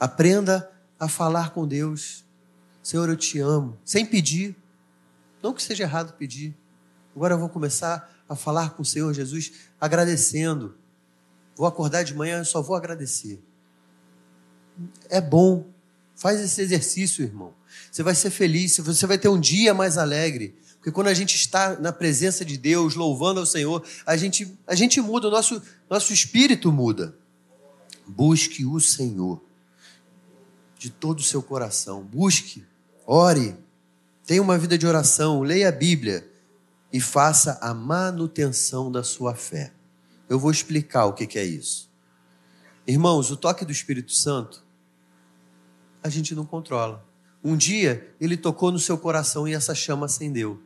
Aprenda 0.00 0.70
a 0.98 1.08
falar 1.08 1.50
com 1.50 1.66
Deus. 1.66 2.24
Senhor, 2.82 3.08
eu 3.08 3.16
te 3.16 3.38
amo. 3.38 3.78
Sem 3.84 4.06
pedir. 4.06 4.56
Não 5.44 5.52
que 5.52 5.62
seja 5.62 5.82
errado 5.82 6.16
pedir. 6.16 6.56
Agora 7.14 7.34
eu 7.34 7.38
vou 7.38 7.50
começar 7.50 8.10
a 8.26 8.34
falar 8.34 8.70
com 8.70 8.80
o 8.80 8.84
Senhor 8.84 9.12
Jesus 9.12 9.52
agradecendo. 9.78 10.74
Vou 11.54 11.66
acordar 11.66 12.02
de 12.02 12.14
manhã, 12.14 12.40
e 12.40 12.46
só 12.46 12.62
vou 12.62 12.74
agradecer. 12.74 13.44
É 15.10 15.20
bom. 15.20 15.68
Faz 16.14 16.40
esse 16.40 16.62
exercício, 16.62 17.22
irmão. 17.22 17.52
Você 17.92 18.02
vai 18.02 18.14
ser 18.14 18.30
feliz, 18.30 18.78
você 18.78 19.06
vai 19.06 19.18
ter 19.18 19.28
um 19.28 19.38
dia 19.38 19.74
mais 19.74 19.98
alegre. 19.98 20.56
Porque 20.76 20.90
quando 20.90 21.08
a 21.08 21.14
gente 21.14 21.36
está 21.36 21.78
na 21.78 21.92
presença 21.92 22.42
de 22.42 22.56
Deus, 22.56 22.94
louvando 22.94 23.38
ao 23.40 23.44
Senhor, 23.44 23.84
a 24.06 24.16
gente, 24.16 24.50
a 24.66 24.74
gente 24.74 24.98
muda, 25.02 25.28
o 25.28 25.30
nosso, 25.30 25.60
nosso 25.90 26.10
espírito 26.10 26.72
muda. 26.72 27.14
Busque 28.06 28.64
o 28.64 28.80
Senhor 28.80 29.44
de 30.78 30.88
todo 30.88 31.18
o 31.18 31.22
seu 31.22 31.42
coração. 31.42 32.02
Busque, 32.02 32.64
ore, 33.06 33.54
tenha 34.26 34.42
uma 34.42 34.58
vida 34.58 34.76
de 34.76 34.86
oração, 34.86 35.42
leia 35.42 35.68
a 35.68 35.72
Bíblia 35.72 36.28
e 36.92 37.00
faça 37.00 37.58
a 37.60 37.74
manutenção 37.74 38.90
da 38.90 39.02
sua 39.02 39.34
fé. 39.34 39.72
Eu 40.28 40.38
vou 40.38 40.50
explicar 40.50 41.06
o 41.06 41.12
que 41.12 41.38
é 41.38 41.44
isso. 41.44 41.90
Irmãos, 42.86 43.30
o 43.30 43.36
toque 43.36 43.64
do 43.64 43.72
Espírito 43.72 44.12
Santo, 44.12 44.64
a 46.02 46.08
gente 46.08 46.34
não 46.34 46.44
controla. 46.44 47.04
Um 47.42 47.56
dia 47.56 48.14
ele 48.20 48.36
tocou 48.36 48.70
no 48.70 48.78
seu 48.78 48.96
coração 48.96 49.46
e 49.46 49.54
essa 49.54 49.74
chama 49.74 50.06
acendeu. 50.06 50.62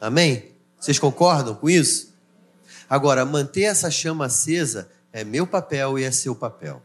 Amém? 0.00 0.52
Vocês 0.78 0.98
concordam 0.98 1.54
com 1.54 1.70
isso? 1.70 2.12
Agora, 2.88 3.24
manter 3.24 3.62
essa 3.62 3.90
chama 3.90 4.26
acesa 4.26 4.90
é 5.12 5.24
meu 5.24 5.46
papel 5.46 5.98
e 5.98 6.04
é 6.04 6.10
seu 6.10 6.34
papel. 6.34 6.82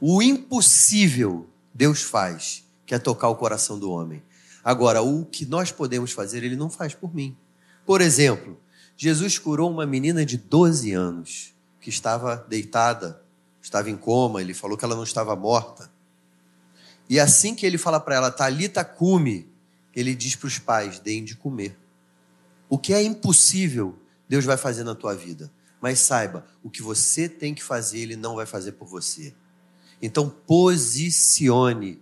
O 0.00 0.22
impossível 0.22 1.48
Deus 1.72 2.02
faz, 2.02 2.64
que 2.84 2.94
é 2.94 2.98
tocar 2.98 3.28
o 3.28 3.36
coração 3.36 3.78
do 3.78 3.90
homem. 3.90 4.22
Agora, 4.62 5.02
o 5.02 5.24
que 5.24 5.46
nós 5.46 5.72
podemos 5.72 6.12
fazer, 6.12 6.42
ele 6.42 6.56
não 6.56 6.68
faz 6.68 6.94
por 6.94 7.14
mim. 7.14 7.36
Por 7.86 8.00
exemplo, 8.00 8.60
Jesus 8.96 9.38
curou 9.38 9.70
uma 9.70 9.86
menina 9.86 10.24
de 10.24 10.36
12 10.36 10.92
anos 10.92 11.54
que 11.80 11.88
estava 11.88 12.36
deitada, 12.48 13.22
estava 13.62 13.88
em 13.88 13.96
coma, 13.96 14.40
ele 14.40 14.52
falou 14.52 14.76
que 14.76 14.84
ela 14.84 14.94
não 14.94 15.04
estava 15.04 15.34
morta. 15.34 15.90
E 17.08 17.18
assim 17.18 17.54
que 17.54 17.64
ele 17.64 17.78
fala 17.78 17.98
para 17.98 18.14
ela, 18.14 18.30
Talita 18.30 18.84
cume, 18.84 19.48
ele 19.94 20.14
diz 20.14 20.36
para 20.36 20.46
os 20.46 20.58
pais, 20.58 20.98
deem 20.98 21.24
de 21.24 21.34
comer. 21.34 21.76
O 22.68 22.78
que 22.78 22.92
é 22.92 23.02
impossível, 23.02 23.98
Deus 24.28 24.44
vai 24.44 24.56
fazer 24.56 24.84
na 24.84 24.94
tua 24.94 25.14
vida. 25.14 25.50
Mas 25.80 25.98
saiba, 26.00 26.46
o 26.62 26.70
que 26.70 26.82
você 26.82 27.28
tem 27.28 27.54
que 27.54 27.62
fazer, 27.62 28.00
Ele 28.00 28.16
não 28.16 28.36
vai 28.36 28.46
fazer 28.46 28.72
por 28.72 28.86
você. 28.86 29.34
Então, 30.00 30.28
posicione, 30.28 32.00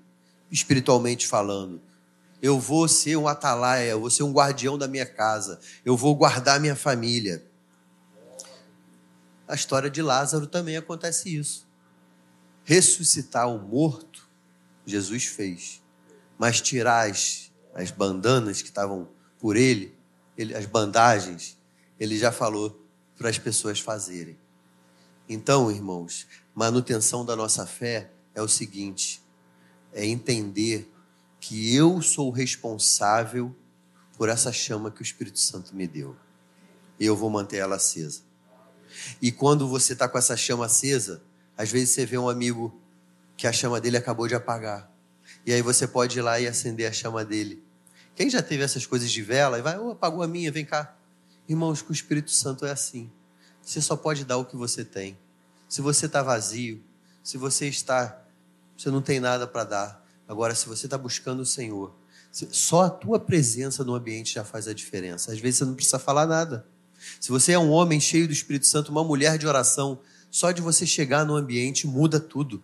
espiritualmente 0.51 1.27
falando. 1.27 1.81
Eu 2.41 2.59
vou 2.59 2.87
ser 2.87 3.17
um 3.17 3.27
atalaia, 3.27 3.91
eu 3.91 4.01
vou 4.01 4.11
ser 4.11 4.23
um 4.23 4.33
guardião 4.33 4.79
da 4.79 4.87
minha 4.87 5.07
casa, 5.07 5.59
eu 5.85 5.97
vou 5.97 6.15
guardar 6.15 6.61
minha 6.61 6.77
família. 6.77 7.45
A 9.47 9.55
história 9.55 9.91
de 9.91 10.03
Lázaro 10.03 10.47
também 10.47 10.77
acontece 10.77 11.35
isso. 11.35 11.67
Ressuscitar 12.65 13.49
o 13.49 13.59
morto, 13.59 14.29
Jesus 14.87 15.25
fez. 15.25 15.83
Mas 16.39 16.61
tirar 16.61 17.11
as, 17.11 17.51
as 17.75 17.91
bandanas 17.91 18.63
que 18.63 18.69
estavam 18.69 19.09
por 19.39 19.57
ele, 19.57 19.97
ele, 20.37 20.55
as 20.55 20.67
bandagens, 20.67 21.57
ele 21.99 22.17
já 22.17 22.31
falou 22.31 22.87
para 23.17 23.29
as 23.29 23.39
pessoas 23.39 23.81
fazerem. 23.81 24.39
Então, 25.29 25.71
irmãos, 25.71 26.27
manutenção 26.55 27.25
da 27.25 27.35
nossa 27.35 27.67
fé 27.67 28.11
é 28.35 28.41
o 28.41 28.49
seguinte: 28.49 29.23
é 29.93 30.07
entender 30.07 30.91
que 31.49 31.75
eu 31.75 32.03
sou 32.03 32.31
responsável 32.31 33.57
por 34.19 34.29
essa 34.29 34.53
chama 34.53 34.91
que 34.91 35.01
o 35.01 35.03
Espírito 35.03 35.39
Santo 35.39 35.75
me 35.75 35.89
deu. 35.89 36.15
Eu 37.01 37.17
vou 37.17 37.31
manter 37.31 37.57
ela 37.57 37.77
acesa. 37.77 38.21
E 39.23 39.33
quando 39.33 39.67
você 39.67 39.95
está 39.95 40.07
com 40.07 40.19
essa 40.19 40.37
chama 40.37 40.67
acesa, 40.67 41.23
às 41.57 41.71
vezes 41.71 41.89
você 41.89 42.05
vê 42.05 42.19
um 42.19 42.29
amigo 42.29 42.79
que 43.35 43.47
a 43.47 43.53
chama 43.53 43.81
dele 43.81 43.97
acabou 43.97 44.29
de 44.29 44.35
apagar. 44.35 44.93
E 45.47 45.51
aí 45.51 45.63
você 45.63 45.89
pode 45.89 46.19
ir 46.19 46.21
lá 46.21 46.39
e 46.39 46.47
acender 46.47 46.87
a 46.87 46.93
chama 46.93 47.25
dele. 47.25 47.65
Quem 48.15 48.29
já 48.29 48.43
teve 48.43 48.63
essas 48.63 48.85
coisas 48.85 49.11
de 49.11 49.23
vela 49.23 49.59
e 49.59 49.63
vai, 49.63 49.79
oh, 49.79 49.93
apagou 49.93 50.23
a 50.23 50.29
minha, 50.29 50.53
vem 50.53 50.67
cá. 50.67 50.99
Irmãos, 51.49 51.81
com 51.81 51.89
o 51.91 51.95
Espírito 51.95 52.31
Santo 52.31 52.67
é 52.67 52.73
assim. 52.73 53.11
Você 53.63 53.81
só 53.81 53.97
pode 53.97 54.23
dar 54.27 54.37
o 54.37 54.45
que 54.45 54.55
você 54.55 54.85
tem. 54.85 55.17
Se 55.67 55.81
você 55.81 56.05
está 56.05 56.23
vazio, 56.23 56.85
se 57.25 57.39
você 57.39 57.67
está, 57.69 58.23
você 58.77 58.91
não 58.91 59.01
tem 59.01 59.19
nada 59.19 59.47
para 59.47 59.65
dar. 59.65 60.08
Agora, 60.29 60.55
se 60.55 60.69
você 60.69 60.87
está 60.87 60.99
buscando 60.99 61.41
o 61.41 61.47
Senhor, 61.47 61.95
só 62.31 62.83
a 62.83 62.91
tua 62.91 63.19
presença 63.19 63.83
no 63.83 63.95
ambiente 63.95 64.35
já 64.35 64.45
faz 64.45 64.69
a 64.69 64.75
diferença. 64.75 65.33
Às 65.33 65.41
vezes 65.41 65.59
você 65.59 65.65
não 65.65 65.75
precisa 65.75 65.99
falar 65.99 66.27
nada. 66.27 66.67
Se 67.19 67.31
você 67.31 67.53
é 67.53 67.59
um 67.59 67.71
homem 67.71 67.99
cheio 67.99 68.27
do 68.27 68.33
Espírito 68.33 68.67
Santo, 68.67 68.93
uma 68.93 69.03
mulher 69.03 69.39
de 69.39 69.47
oração, 69.47 69.99
só 70.31 70.53
de 70.53 70.61
você 70.61 70.87
chegar 70.87 71.25
no 71.25 71.35
ambiente 71.35 71.87
muda 71.87 72.21
tudo. 72.21 72.63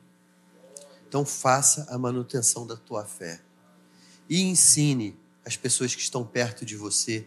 Então 1.08 1.24
faça 1.24 1.86
a 1.88 1.96
manutenção 1.96 2.66
da 2.66 2.76
tua 2.76 3.04
fé 3.04 3.40
e 4.28 4.42
ensine 4.42 5.16
as 5.44 5.56
pessoas 5.56 5.94
que 5.94 6.02
estão 6.02 6.24
perto 6.24 6.64
de 6.64 6.76
você 6.76 7.26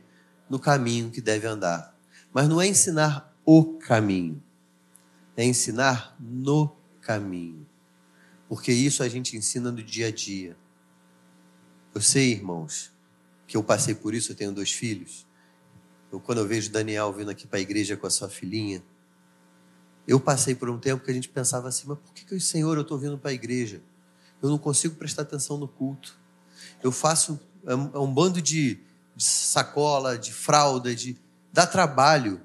no 0.50 0.60
caminho 0.60 1.10
que 1.10 1.22
deve 1.22 1.48
andar. 1.48 1.96
Mas 2.34 2.48
não 2.48 2.62
é 2.62 2.68
ensinar 2.68 3.34
o 3.46 3.78
caminho, 3.78 4.44
é 5.36 5.44
ensinar 5.44 6.16
no 6.20 6.76
caminho. 7.02 7.66
Porque 8.48 8.72
isso 8.72 9.04
a 9.04 9.10
gente 9.10 9.36
ensina 9.36 9.72
no 9.72 9.84
dia 9.84 10.08
a 10.08 10.12
dia. 10.12 10.58
Eu 11.94 12.02
sei, 12.02 12.32
irmãos, 12.32 12.92
que 13.46 13.58
eu 13.58 13.64
passei 13.64 13.96
por 13.96 14.14
isso, 14.14 14.32
eu 14.32 14.36
tenho 14.36 14.52
dois 14.52 14.72
filhos. 14.72 15.26
Eu, 16.12 16.20
quando 16.20 16.40
eu 16.40 16.48
vejo 16.48 16.72
Daniel 16.72 17.12
vindo 17.12 17.30
aqui 17.30 17.48
para 17.48 17.60
a 17.60 17.62
igreja 17.62 17.98
com 17.98 18.08
a 18.08 18.10
sua 18.10 18.30
filhinha, 18.30 18.84
eu 20.08 20.20
passei 20.20 20.56
por 20.56 20.70
um 20.70 20.80
tempo 20.80 21.04
que 21.04 21.12
a 21.12 21.14
gente 21.14 21.28
pensava 21.28 21.68
assim, 21.68 21.86
mas 21.88 21.98
por 22.00 22.14
que, 22.14 22.24
que 22.24 22.40
Senhor, 22.40 22.78
eu 22.78 22.82
estou 22.82 22.98
vindo 22.98 23.18
para 23.18 23.32
a 23.32 23.34
igreja? 23.34 23.82
Eu 24.42 24.50
não 24.50 24.58
consigo 24.58 24.96
prestar 24.96 25.24
atenção 25.24 25.58
no 25.58 25.68
culto. 25.68 26.18
Eu 26.82 26.92
faço 26.92 27.40
é 27.66 27.76
um, 27.76 27.92
é 27.94 28.00
um 28.00 28.12
bando 28.12 28.42
de, 28.42 28.76
de, 29.16 29.24
sacola, 29.24 30.18
de 30.18 30.32
fralda, 30.32 30.96
de 30.96 31.18
dá 31.52 31.68
trabalho. 31.68 32.42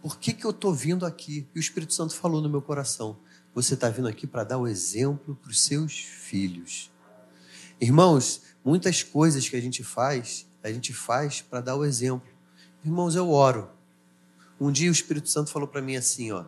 Por 0.00 0.18
que, 0.18 0.32
que 0.32 0.44
eu 0.44 0.50
estou 0.50 0.72
vindo 0.72 1.04
aqui? 1.04 1.48
E 1.54 1.58
o 1.58 1.60
Espírito 1.60 1.92
Santo 1.92 2.14
falou 2.14 2.40
no 2.40 2.48
meu 2.48 2.62
coração: 2.62 3.18
você 3.54 3.74
está 3.74 3.88
vindo 3.88 4.08
aqui 4.08 4.26
para 4.26 4.44
dar 4.44 4.58
o 4.58 4.68
exemplo 4.68 5.34
para 5.36 5.50
os 5.50 5.60
seus 5.60 5.98
filhos. 5.98 6.90
Irmãos, 7.80 8.42
muitas 8.64 9.02
coisas 9.02 9.48
que 9.48 9.56
a 9.56 9.60
gente 9.60 9.82
faz, 9.82 10.46
a 10.62 10.70
gente 10.70 10.92
faz 10.92 11.40
para 11.40 11.60
dar 11.60 11.76
o 11.76 11.84
exemplo. 11.84 12.28
Irmãos, 12.84 13.14
eu 13.14 13.30
oro. 13.30 13.70
Um 14.60 14.70
dia 14.70 14.90
o 14.90 14.92
Espírito 14.92 15.28
Santo 15.28 15.50
falou 15.50 15.66
para 15.66 15.80
mim 15.80 15.96
assim, 15.96 16.30
ó, 16.32 16.44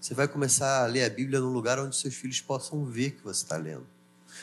você 0.00 0.12
vai 0.12 0.28
começar 0.28 0.84
a 0.84 0.86
ler 0.86 1.04
a 1.04 1.08
Bíblia 1.08 1.40
num 1.40 1.52
lugar 1.52 1.78
onde 1.78 1.96
seus 1.96 2.14
filhos 2.14 2.40
possam 2.40 2.84
ver 2.84 3.12
que 3.12 3.22
você 3.22 3.42
está 3.42 3.56
lendo. 3.56 3.86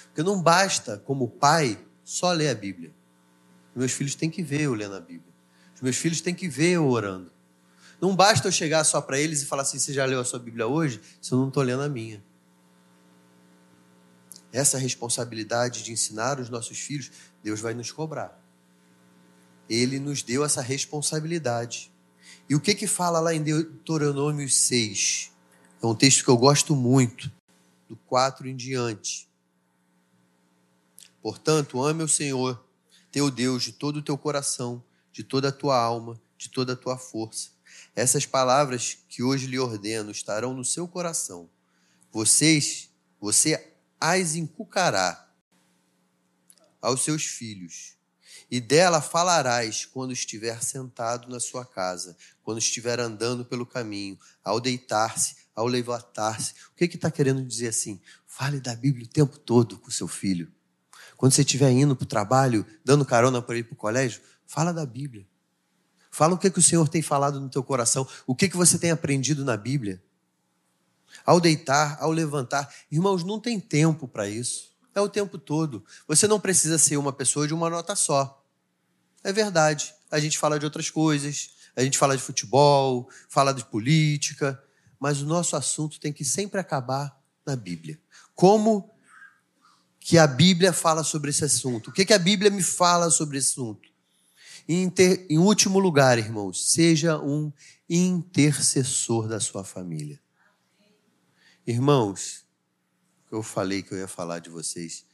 Porque 0.05 0.23
não 0.23 0.41
basta, 0.41 0.97
como 0.97 1.27
pai, 1.27 1.77
só 2.03 2.31
ler 2.31 2.49
a 2.49 2.55
Bíblia. 2.55 2.91
Meus 3.75 3.91
filhos 3.91 4.15
têm 4.15 4.29
que 4.29 4.41
ver 4.41 4.61
eu 4.61 4.73
lendo 4.73 4.95
a 4.95 4.99
Bíblia. 4.99 5.31
Os 5.75 5.81
meus 5.81 5.97
filhos 5.97 6.19
têm 6.21 6.33
que 6.33 6.47
ver 6.47 6.71
eu 6.71 6.87
orando. 6.87 7.31
Não 8.01 8.15
basta 8.15 8.47
eu 8.47 8.51
chegar 8.51 8.83
só 8.83 8.99
para 8.99 9.19
eles 9.19 9.43
e 9.43 9.45
falar 9.45 9.61
assim: 9.61 9.77
você 9.77 9.93
já 9.93 10.03
leu 10.05 10.19
a 10.19 10.25
sua 10.25 10.39
Bíblia 10.39 10.65
hoje? 10.65 10.99
Se 11.21 11.31
eu 11.31 11.37
não 11.37 11.49
estou 11.49 11.61
lendo 11.61 11.83
a 11.83 11.89
minha. 11.89 12.21
Essa 14.51 14.79
responsabilidade 14.79 15.83
de 15.83 15.91
ensinar 15.91 16.39
os 16.39 16.49
nossos 16.49 16.79
filhos, 16.79 17.11
Deus 17.43 17.61
vai 17.61 17.75
nos 17.75 17.91
cobrar. 17.91 18.37
Ele 19.69 19.99
nos 19.99 20.23
deu 20.23 20.43
essa 20.43 20.61
responsabilidade. 20.61 21.91
E 22.49 22.55
o 22.55 22.59
que 22.59 22.73
que 22.73 22.87
fala 22.87 23.19
lá 23.19 23.33
em 23.33 23.41
Deuteronômio 23.41 24.49
6? 24.49 25.31
É 25.81 25.85
um 25.85 25.95
texto 25.95 26.23
que 26.25 26.29
eu 26.29 26.37
gosto 26.37 26.75
muito, 26.75 27.31
do 27.87 27.95
4 27.95 28.49
em 28.49 28.55
diante. 28.55 29.29
Portanto, 31.21 31.81
ame 31.81 32.03
o 32.03 32.09
Senhor, 32.09 32.61
teu 33.11 33.31
Deus, 33.31 33.63
de 33.63 33.71
todo 33.71 33.97
o 33.97 34.01
teu 34.01 34.17
coração, 34.17 34.83
de 35.13 35.23
toda 35.23 35.47
a 35.47 35.51
tua 35.51 35.79
alma, 35.79 36.19
de 36.41 36.49
toda 36.49 36.73
a 36.73 36.75
tua 36.75 36.97
força. 36.97 37.49
Essas 37.95 38.25
palavras 38.25 38.97
que 39.07 39.21
hoje 39.21 39.45
lhe 39.45 39.59
ordeno 39.59 40.09
estarão 40.09 40.55
no 40.55 40.65
seu 40.65 40.87
coração. 40.87 41.47
Vocês, 42.11 42.89
você 43.19 43.73
as 43.99 44.33
inculcará 44.33 45.29
aos 46.81 47.03
seus 47.03 47.25
filhos. 47.25 47.95
E 48.49 48.59
dela 48.59 49.01
falarás 49.01 49.85
quando 49.85 50.13
estiver 50.13 50.63
sentado 50.63 51.29
na 51.29 51.39
sua 51.39 51.63
casa, 51.63 52.17
quando 52.41 52.57
estiver 52.57 52.99
andando 52.99 53.45
pelo 53.45 53.65
caminho, 53.65 54.17
ao 54.43 54.59
deitar-se, 54.59 55.35
ao 55.55 55.67
levantar-se. 55.67 56.55
O 56.71 56.75
que 56.75 56.85
está 56.85 57.11
querendo 57.11 57.45
dizer 57.45 57.67
assim? 57.67 58.01
Fale 58.25 58.59
da 58.59 58.75
Bíblia 58.75 59.05
o 59.05 59.09
tempo 59.09 59.37
todo 59.37 59.77
com 59.77 59.91
seu 59.91 60.07
filho. 60.07 60.51
Quando 61.15 61.33
você 61.33 61.41
estiver 61.41 61.69
indo 61.69 61.95
para 61.95 62.03
o 62.03 62.07
trabalho, 62.07 62.65
dando 62.83 63.05
carona 63.05 63.43
para 63.43 63.59
ir 63.59 63.63
para 63.63 63.73
o 63.73 63.77
colégio, 63.77 64.23
fala 64.47 64.73
da 64.73 64.87
Bíblia. 64.87 65.29
Fala 66.11 66.35
o 66.35 66.37
que, 66.37 66.51
que 66.51 66.59
o 66.59 66.61
Senhor 66.61 66.87
tem 66.89 67.01
falado 67.01 67.39
no 67.39 67.49
teu 67.49 67.63
coração, 67.63 68.05
o 68.27 68.35
que, 68.35 68.49
que 68.49 68.57
você 68.57 68.77
tem 68.77 68.91
aprendido 68.91 69.45
na 69.45 69.55
Bíblia. 69.55 70.03
Ao 71.25 71.39
deitar, 71.39 71.97
ao 72.01 72.11
levantar. 72.11 72.73
Irmãos, 72.91 73.23
não 73.23 73.39
tem 73.39 73.59
tempo 73.59 74.07
para 74.07 74.27
isso. 74.27 74.71
É 74.93 74.99
o 74.99 75.07
tempo 75.07 75.37
todo. 75.37 75.83
Você 76.07 76.27
não 76.27 76.39
precisa 76.39 76.77
ser 76.77 76.97
uma 76.97 77.13
pessoa 77.13 77.47
de 77.47 77.53
uma 77.53 77.69
nota 77.69 77.95
só. 77.95 78.45
É 79.23 79.31
verdade. 79.31 79.93
A 80.09 80.19
gente 80.19 80.37
fala 80.37 80.59
de 80.59 80.65
outras 80.65 80.89
coisas, 80.89 81.51
a 81.75 81.83
gente 81.83 81.97
fala 81.97 82.17
de 82.17 82.23
futebol, 82.23 83.09
fala 83.29 83.53
de 83.53 83.63
política, 83.63 84.61
mas 84.99 85.21
o 85.21 85.25
nosso 85.25 85.55
assunto 85.55 85.99
tem 85.99 86.11
que 86.11 86.25
sempre 86.25 86.59
acabar 86.59 87.17
na 87.45 87.55
Bíblia. 87.55 87.99
Como 88.35 88.93
que 89.99 90.17
a 90.17 90.27
Bíblia 90.27 90.73
fala 90.73 91.03
sobre 91.03 91.29
esse 91.29 91.45
assunto? 91.45 91.89
O 91.89 91.93
que, 91.93 92.05
que 92.05 92.13
a 92.13 92.19
Bíblia 92.19 92.51
me 92.51 92.63
fala 92.63 93.09
sobre 93.09 93.37
esse 93.37 93.51
assunto? 93.51 93.90
Em, 94.73 95.37
último 95.37 95.79
lugar, 95.79 96.17
irmãos, 96.17 96.71
seja 96.71 97.19
um 97.19 97.51
intercessor 97.89 99.27
da 99.27 99.37
sua 99.37 99.65
família. 99.65 100.17
Irmãos, 101.67 102.45
eu 103.29 103.43
falei 103.43 103.83
que 103.83 103.93
eu 103.93 103.97
ia 103.97 104.07
falar 104.07 104.39
de 104.39 104.49
vocês. 104.49 105.05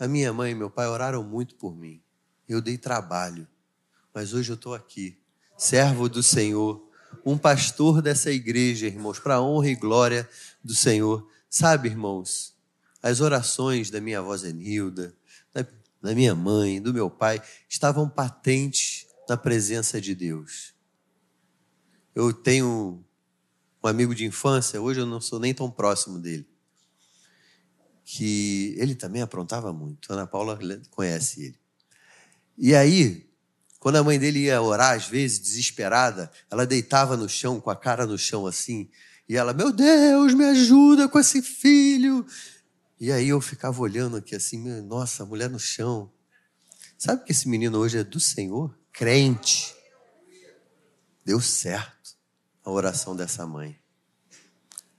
A 0.00 0.08
minha 0.08 0.32
mãe 0.32 0.50
e 0.50 0.54
meu 0.56 0.68
pai 0.68 0.88
oraram 0.88 1.22
muito 1.22 1.54
por 1.54 1.76
mim. 1.76 2.02
Eu 2.48 2.60
dei 2.60 2.76
trabalho, 2.76 3.46
mas 4.12 4.34
hoje 4.34 4.50
eu 4.50 4.56
estou 4.56 4.74
aqui, 4.74 5.16
servo 5.56 6.08
do 6.08 6.20
Senhor, 6.20 6.84
um 7.24 7.38
pastor 7.38 8.02
dessa 8.02 8.32
igreja, 8.32 8.88
irmãos, 8.88 9.20
para 9.20 9.36
a 9.36 9.40
honra 9.40 9.68
e 9.68 9.76
glória 9.76 10.28
do 10.62 10.74
Senhor. 10.74 11.24
Sabe, 11.48 11.88
irmãos, 11.88 12.56
as 13.00 13.20
orações 13.20 13.90
da 13.90 14.00
minha 14.00 14.18
avó 14.18 14.36
Zenilda, 14.36 15.14
da 16.04 16.14
minha 16.14 16.34
mãe, 16.34 16.82
do 16.82 16.92
meu 16.92 17.08
pai, 17.08 17.42
estavam 17.66 18.06
patentes 18.06 19.03
na 19.28 19.36
presença 19.36 20.00
de 20.00 20.14
Deus. 20.14 20.74
Eu 22.14 22.32
tenho 22.32 23.04
um 23.82 23.86
amigo 23.86 24.14
de 24.14 24.24
infância, 24.24 24.80
hoje 24.80 25.00
eu 25.00 25.06
não 25.06 25.20
sou 25.20 25.38
nem 25.38 25.52
tão 25.52 25.70
próximo 25.70 26.18
dele, 26.18 26.46
que 28.04 28.74
ele 28.78 28.94
também 28.94 29.22
aprontava 29.22 29.72
muito. 29.72 30.12
Ana 30.12 30.26
Paula 30.26 30.58
conhece 30.90 31.42
ele. 31.42 31.58
E 32.56 32.74
aí, 32.74 33.28
quando 33.80 33.96
a 33.96 34.04
mãe 34.04 34.18
dele 34.18 34.44
ia 34.44 34.62
orar, 34.62 34.94
às 34.94 35.08
vezes, 35.08 35.38
desesperada, 35.40 36.30
ela 36.50 36.66
deitava 36.66 37.16
no 37.16 37.28
chão, 37.28 37.60
com 37.60 37.70
a 37.70 37.76
cara 37.76 38.06
no 38.06 38.16
chão 38.16 38.46
assim, 38.46 38.88
e 39.28 39.36
ela, 39.36 39.52
meu 39.52 39.72
Deus, 39.72 40.34
me 40.34 40.44
ajuda 40.44 41.08
com 41.08 41.18
esse 41.18 41.42
filho. 41.42 42.26
E 43.00 43.10
aí 43.10 43.28
eu 43.28 43.40
ficava 43.40 43.80
olhando 43.80 44.16
aqui 44.16 44.34
assim, 44.34 44.58
nossa, 44.82 45.24
mulher 45.24 45.50
no 45.50 45.58
chão. 45.58 46.12
Sabe 46.96 47.24
que 47.24 47.32
esse 47.32 47.48
menino 47.48 47.78
hoje 47.78 47.98
é 47.98 48.04
do 48.04 48.20
Senhor? 48.20 48.74
Crente. 48.94 49.74
Deu 51.24 51.40
certo 51.40 52.16
a 52.64 52.70
oração 52.70 53.16
dessa 53.16 53.44
mãe. 53.44 53.76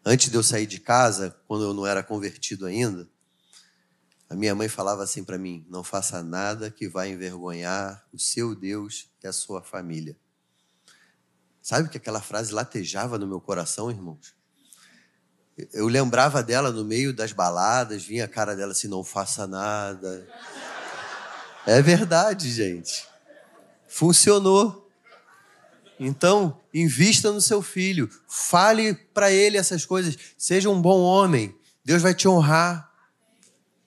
Antes 0.03 0.29
de 0.29 0.35
eu 0.35 0.43
sair 0.43 0.67
de 0.67 0.81
casa, 0.81 1.33
quando 1.47 1.63
eu 1.63 1.73
não 1.73 1.87
era 1.87 2.03
convertido 2.03 2.65
ainda, 2.65 3.09
a 4.29 4.35
minha 4.35 4.53
mãe 4.53 4.67
falava 4.67 5.01
assim 5.01 5.23
para 5.23 5.37
mim: 5.37 5.65
não 5.69 5.81
faça 5.81 6.21
nada 6.21 6.69
que 6.69 6.89
vá 6.89 7.07
envergonhar 7.07 8.05
o 8.11 8.19
seu 8.19 8.53
Deus 8.53 9.09
e 9.23 9.27
a 9.27 9.31
sua 9.31 9.63
família. 9.63 10.17
Sabe 11.61 11.87
que 11.87 11.95
aquela 11.95 12.21
frase 12.21 12.53
latejava 12.53 13.17
no 13.17 13.25
meu 13.25 13.39
coração, 13.39 13.89
irmãos? 13.89 14.35
Eu 15.71 15.87
lembrava 15.87 16.43
dela 16.43 16.69
no 16.69 16.83
meio 16.83 17.13
das 17.13 17.31
baladas, 17.31 18.03
vinha 18.03 18.25
a 18.25 18.27
cara 18.27 18.57
dela 18.57 18.73
assim: 18.73 18.89
não 18.89 19.05
faça 19.05 19.47
nada. 19.47 20.27
É 21.65 21.81
verdade, 21.81 22.51
gente. 22.51 23.14
Funcionou. 23.87 24.89
Então, 25.99 26.59
invista 26.73 27.31
no 27.31 27.39
seu 27.39 27.61
filho, 27.61 28.09
fale 28.27 28.93
para 28.93 29.31
ele 29.31 29.57
essas 29.57 29.85
coisas, 29.85 30.17
seja 30.37 30.69
um 30.69 30.81
bom 30.81 30.99
homem, 30.99 31.55
Deus 31.85 32.01
vai 32.01 32.13
te 32.13 32.27
honrar. 32.27 32.91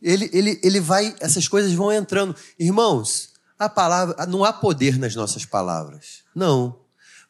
Ele, 0.01 0.31
ele, 0.33 0.61
ele 0.63 0.81
vai, 0.81 1.15
essas 1.21 1.47
coisas 1.47 1.73
vão 1.73 1.93
entrando. 1.93 2.35
Irmãos, 2.59 3.35
a 3.59 3.69
palavra, 3.69 4.25
não 4.27 4.45
há 4.45 4.53
poder 4.53 4.99
nas 4.99 5.15
nossas 5.15 5.45
palavras. 5.45 6.23
Não. 6.35 6.81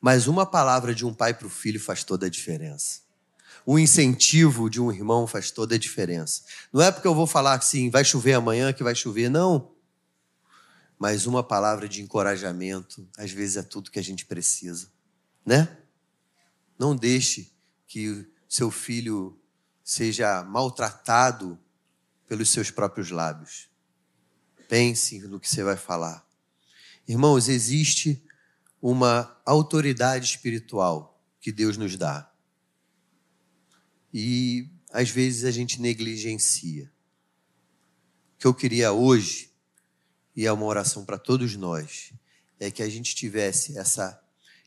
Mas 0.00 0.28
uma 0.28 0.46
palavra 0.46 0.94
de 0.94 1.04
um 1.04 1.12
pai 1.12 1.34
para 1.34 1.46
o 1.46 1.50
filho 1.50 1.80
faz 1.80 2.04
toda 2.04 2.26
a 2.26 2.30
diferença 2.30 3.08
o 3.70 3.78
incentivo 3.78 4.70
de 4.70 4.80
um 4.80 4.90
irmão 4.90 5.26
faz 5.26 5.50
toda 5.50 5.74
a 5.74 5.78
diferença. 5.78 6.40
Não 6.72 6.80
é 6.80 6.90
porque 6.90 7.06
eu 7.06 7.14
vou 7.14 7.26
falar 7.26 7.52
assim, 7.52 7.90
vai 7.90 8.02
chover 8.02 8.32
amanhã 8.32 8.72
que 8.72 8.82
vai 8.82 8.94
chover, 8.94 9.28
não. 9.28 9.70
Mas 10.98 11.26
uma 11.26 11.42
palavra 11.42 11.88
de 11.88 12.02
encorajamento, 12.02 13.08
às 13.16 13.30
vezes 13.30 13.56
é 13.56 13.62
tudo 13.62 13.90
que 13.90 13.98
a 13.98 14.02
gente 14.02 14.26
precisa, 14.26 14.90
né? 15.46 15.78
Não 16.78 16.94
deixe 16.94 17.52
que 17.86 18.26
seu 18.48 18.70
filho 18.70 19.40
seja 19.84 20.42
maltratado 20.42 21.58
pelos 22.26 22.50
seus 22.50 22.70
próprios 22.70 23.10
lábios. 23.10 23.68
Pense 24.68 25.18
no 25.20 25.40
que 25.40 25.48
você 25.48 25.62
vai 25.62 25.76
falar. 25.76 26.26
Irmãos, 27.06 27.48
existe 27.48 28.22
uma 28.82 29.40
autoridade 29.44 30.26
espiritual 30.26 31.22
que 31.40 31.50
Deus 31.52 31.76
nos 31.76 31.96
dá 31.96 32.30
e 34.12 34.68
às 34.90 35.10
vezes 35.10 35.44
a 35.44 35.50
gente 35.50 35.80
negligencia. 35.80 36.90
O 38.34 38.38
que 38.38 38.46
eu 38.46 38.54
queria 38.54 38.92
hoje, 38.92 39.47
e 40.38 40.46
é 40.46 40.52
uma 40.52 40.66
oração 40.66 41.04
para 41.04 41.18
todos 41.18 41.56
nós, 41.56 42.12
é 42.60 42.70
que 42.70 42.80
a 42.80 42.88
gente 42.88 43.12
tivesse 43.12 43.76
essa 43.76 44.22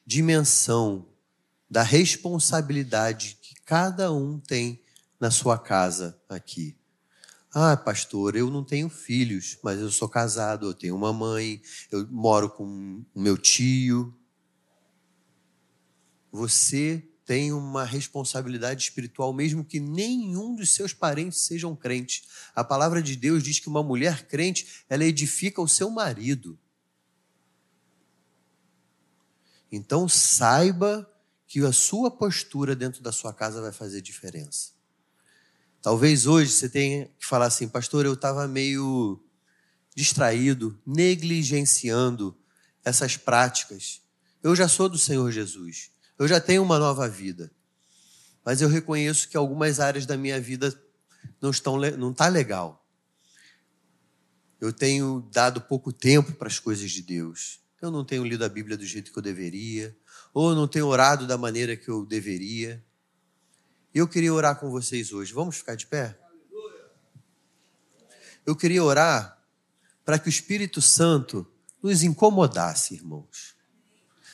dimensão 0.06 1.08
da 1.70 1.82
responsabilidade 1.82 3.38
que 3.42 3.56
cada 3.64 4.12
um 4.12 4.38
tem 4.38 4.84
na 5.18 5.32
sua 5.32 5.58
casa 5.58 6.22
aqui. 6.28 6.76
Ah, 7.54 7.78
pastor, 7.78 8.36
eu 8.36 8.50
não 8.50 8.66
tenho 8.66 8.90
filhos, 8.90 9.58
mas 9.64 9.80
eu 9.80 9.90
sou 9.90 10.10
casado, 10.10 10.66
eu 10.66 10.74
tenho 10.74 10.94
uma 10.94 11.14
mãe, 11.14 11.62
eu 11.90 12.06
moro 12.12 12.50
com 12.50 13.02
o 13.16 13.22
meu 13.22 13.38
tio. 13.38 14.14
Você 16.34 17.02
tem 17.26 17.54
uma 17.54 17.84
responsabilidade 17.84 18.84
espiritual, 18.84 19.32
mesmo 19.32 19.64
que 19.64 19.80
nenhum 19.80 20.56
dos 20.56 20.74
seus 20.74 20.94
parentes 20.94 21.40
sejam 21.42 21.76
crentes. 21.76 22.24
A 22.56 22.64
palavra 22.64 23.02
de 23.02 23.16
Deus 23.16 23.44
diz 23.44 23.60
que 23.60 23.70
uma 23.70 23.84
mulher 23.84 24.28
crente, 24.28 24.84
ela 24.90 25.06
edifica 25.06 25.62
o 25.62 25.68
seu 25.68 25.90
marido. 25.90 26.58
Então 29.72 30.10
saiba 30.10 31.08
que 31.48 31.60
a 31.60 31.72
sua 31.72 32.10
postura 32.10 32.76
dentro 32.76 33.02
da 33.02 33.12
sua 33.12 33.34
casa 33.34 33.62
vai 33.62 33.72
fazer 33.72 34.02
diferença. 34.02 34.72
Talvez 35.82 36.26
hoje 36.28 36.52
você 36.52 36.70
tenha 36.70 37.06
que 37.20 37.26
falar 37.26 37.46
assim, 37.46 37.68
pastor, 37.68 38.06
eu 38.06 38.14
estava 38.14 38.48
meio 38.48 39.24
distraído, 39.96 40.80
negligenciando 40.86 42.38
essas 42.84 43.18
práticas. 43.18 44.02
Eu 44.42 44.56
já 44.56 44.68
sou 44.68 44.88
do 44.88 44.98
Senhor 44.98 45.32
Jesus, 45.32 45.91
eu 46.24 46.28
já 46.28 46.40
tenho 46.40 46.64
uma 46.64 46.80
nova 46.80 47.08
vida, 47.08 47.52
mas 48.44 48.62
eu 48.62 48.70
reconheço 48.70 49.30
que 49.30 49.38
algumas 49.38 49.80
áreas 49.80 50.06
da 50.06 50.18
minha 50.18 50.40
vida 50.40 50.74
não 51.42 51.52
estão 51.52 51.78
não 51.98 52.14
tá 52.14 52.28
legal. 52.28 52.86
Eu 54.60 54.72
tenho 54.72 55.28
dado 55.32 55.62
pouco 55.62 55.92
tempo 55.92 56.34
para 56.34 56.48
as 56.48 56.60
coisas 56.60 56.92
de 56.92 57.02
Deus 57.02 57.62
eu 57.82 57.90
não 57.90 58.06
tenho 58.06 58.24
lido 58.24 58.46
a 58.46 58.50
Bíblia 58.50 58.78
do 58.78 58.86
jeito 58.86 59.12
que 59.12 59.18
eu 59.18 59.24
deveria, 59.24 59.98
ou 60.34 60.54
não 60.54 60.68
tenho 60.68 60.86
orado 60.86 61.26
da 61.26 61.38
maneira 61.38 61.76
que 61.76 61.90
eu 61.90 62.06
deveria. 62.06 62.84
Eu 63.94 64.08
queria 64.08 64.32
orar 64.32 64.60
com 64.60 64.70
vocês 64.70 65.12
hoje. 65.12 65.34
Vamos 65.34 65.58
ficar 65.58 65.76
de 65.76 65.88
pé? 65.88 66.18
Eu 68.46 68.56
queria 68.56 68.84
orar 68.84 69.44
para 70.06 70.20
que 70.20 70.28
o 70.28 70.30
Espírito 70.30 70.80
Santo 70.82 71.46
nos 71.82 72.04
incomodasse, 72.04 72.94
irmãos. 72.94 73.56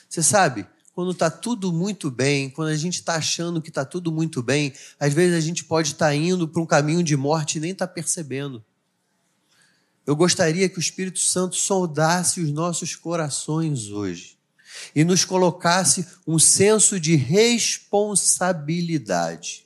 Você 0.08 0.22
sabe, 0.22 0.66
quando 0.98 1.12
está 1.12 1.30
tudo 1.30 1.72
muito 1.72 2.10
bem, 2.10 2.50
quando 2.50 2.70
a 2.70 2.76
gente 2.76 2.94
está 2.94 3.14
achando 3.14 3.62
que 3.62 3.68
está 3.68 3.84
tudo 3.84 4.10
muito 4.10 4.42
bem, 4.42 4.72
às 4.98 5.14
vezes 5.14 5.36
a 5.36 5.40
gente 5.40 5.62
pode 5.62 5.92
estar 5.92 6.06
tá 6.06 6.14
indo 6.16 6.48
para 6.48 6.60
um 6.60 6.66
caminho 6.66 7.04
de 7.04 7.16
morte 7.16 7.56
e 7.56 7.60
nem 7.60 7.70
está 7.70 7.86
percebendo. 7.86 8.64
Eu 10.04 10.16
gostaria 10.16 10.68
que 10.68 10.76
o 10.76 10.80
Espírito 10.80 11.20
Santo 11.20 11.54
soldasse 11.54 12.40
os 12.40 12.50
nossos 12.50 12.96
corações 12.96 13.90
hoje 13.90 14.36
e 14.92 15.04
nos 15.04 15.24
colocasse 15.24 16.04
um 16.26 16.36
senso 16.36 16.98
de 16.98 17.14
responsabilidade. 17.14 19.64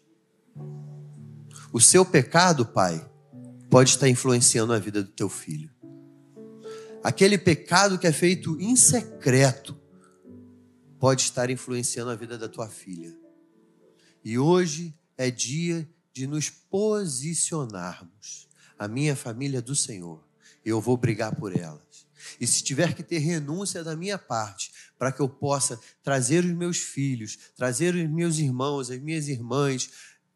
O 1.72 1.80
seu 1.80 2.04
pecado, 2.04 2.66
pai, 2.66 3.08
pode 3.70 3.88
estar 3.88 4.06
influenciando 4.06 4.74
a 4.74 4.78
vida 4.78 5.02
do 5.02 5.08
teu 5.08 5.30
filho. 5.30 5.70
Aquele 7.02 7.38
pecado 7.38 7.98
que 7.98 8.06
é 8.06 8.12
feito 8.12 8.60
em 8.60 8.76
secreto 8.76 9.80
pode 11.02 11.22
estar 11.22 11.50
influenciando 11.50 12.12
a 12.12 12.14
vida 12.14 12.38
da 12.38 12.48
tua 12.48 12.68
filha. 12.68 13.12
E 14.24 14.38
hoje 14.38 14.96
é 15.18 15.32
dia 15.32 15.90
de 16.12 16.28
nos 16.28 16.48
posicionarmos, 16.48 18.48
a 18.78 18.86
minha 18.86 19.16
família 19.16 19.60
do 19.60 19.74
Senhor, 19.74 20.24
eu 20.64 20.80
vou 20.80 20.96
brigar 20.96 21.34
por 21.34 21.58
elas. 21.58 22.06
E 22.40 22.46
se 22.46 22.62
tiver 22.62 22.94
que 22.94 23.02
ter 23.02 23.18
renúncia 23.18 23.82
da 23.82 23.96
minha 23.96 24.16
parte, 24.16 24.72
para 24.96 25.10
que 25.10 25.18
eu 25.18 25.28
possa 25.28 25.76
trazer 26.04 26.44
os 26.44 26.52
meus 26.52 26.78
filhos, 26.78 27.36
trazer 27.56 27.96
os 27.96 28.08
meus 28.08 28.38
irmãos, 28.38 28.88
as 28.88 29.00
minhas 29.00 29.26
irmãs, 29.26 29.90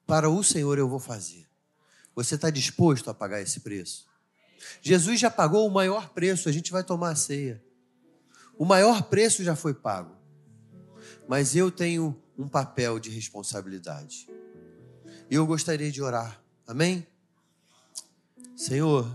para 0.05 0.29
o 0.29 0.43
Senhor 0.43 0.79
eu 0.79 0.89
vou 0.89 0.99
fazer. 0.99 1.47
Você 2.13 2.35
está 2.35 2.51
disposto 2.51 3.09
a 3.09 3.15
pagar 3.15 3.41
esse 3.41 3.61
preço? 3.61 4.05
Jesus 4.83 5.21
já 5.21 5.31
pagou 5.31 5.65
o 5.65 5.73
maior 5.73 6.09
preço, 6.09 6.49
a 6.49 6.53
gente 6.53 6.73
vai 6.73 6.83
tomar 6.83 7.11
a 7.11 7.15
ceia. 7.15 7.63
O 8.59 8.65
maior 8.65 9.05
preço 9.05 9.45
já 9.45 9.55
foi 9.55 9.73
pago. 9.73 10.16
Mas 11.29 11.57
eu 11.57 11.71
tenho 11.71 12.21
um 12.39 12.49
papel 12.49 12.99
de 12.99 13.11
responsabilidade. 13.11 14.29
E 15.31 15.35
eu 15.35 15.47
gostaria 15.47 15.91
de 15.91 16.03
orar. 16.03 16.41
Amém? 16.67 17.07
Senhor, 18.55 19.07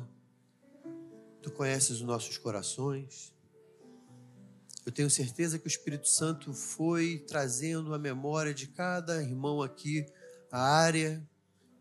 Tu 1.41 1.49
conheces 1.49 1.89
os 1.89 2.01
nossos 2.01 2.37
corações. 2.37 3.33
Eu 4.85 4.91
tenho 4.91 5.09
certeza 5.09 5.57
que 5.57 5.65
o 5.65 5.67
Espírito 5.67 6.07
Santo 6.07 6.53
foi 6.53 7.23
trazendo 7.27 7.93
a 7.95 7.99
memória 7.99 8.53
de 8.53 8.67
cada 8.67 9.21
irmão 9.21 9.61
aqui 9.61 10.05
a 10.51 10.61
área 10.61 11.27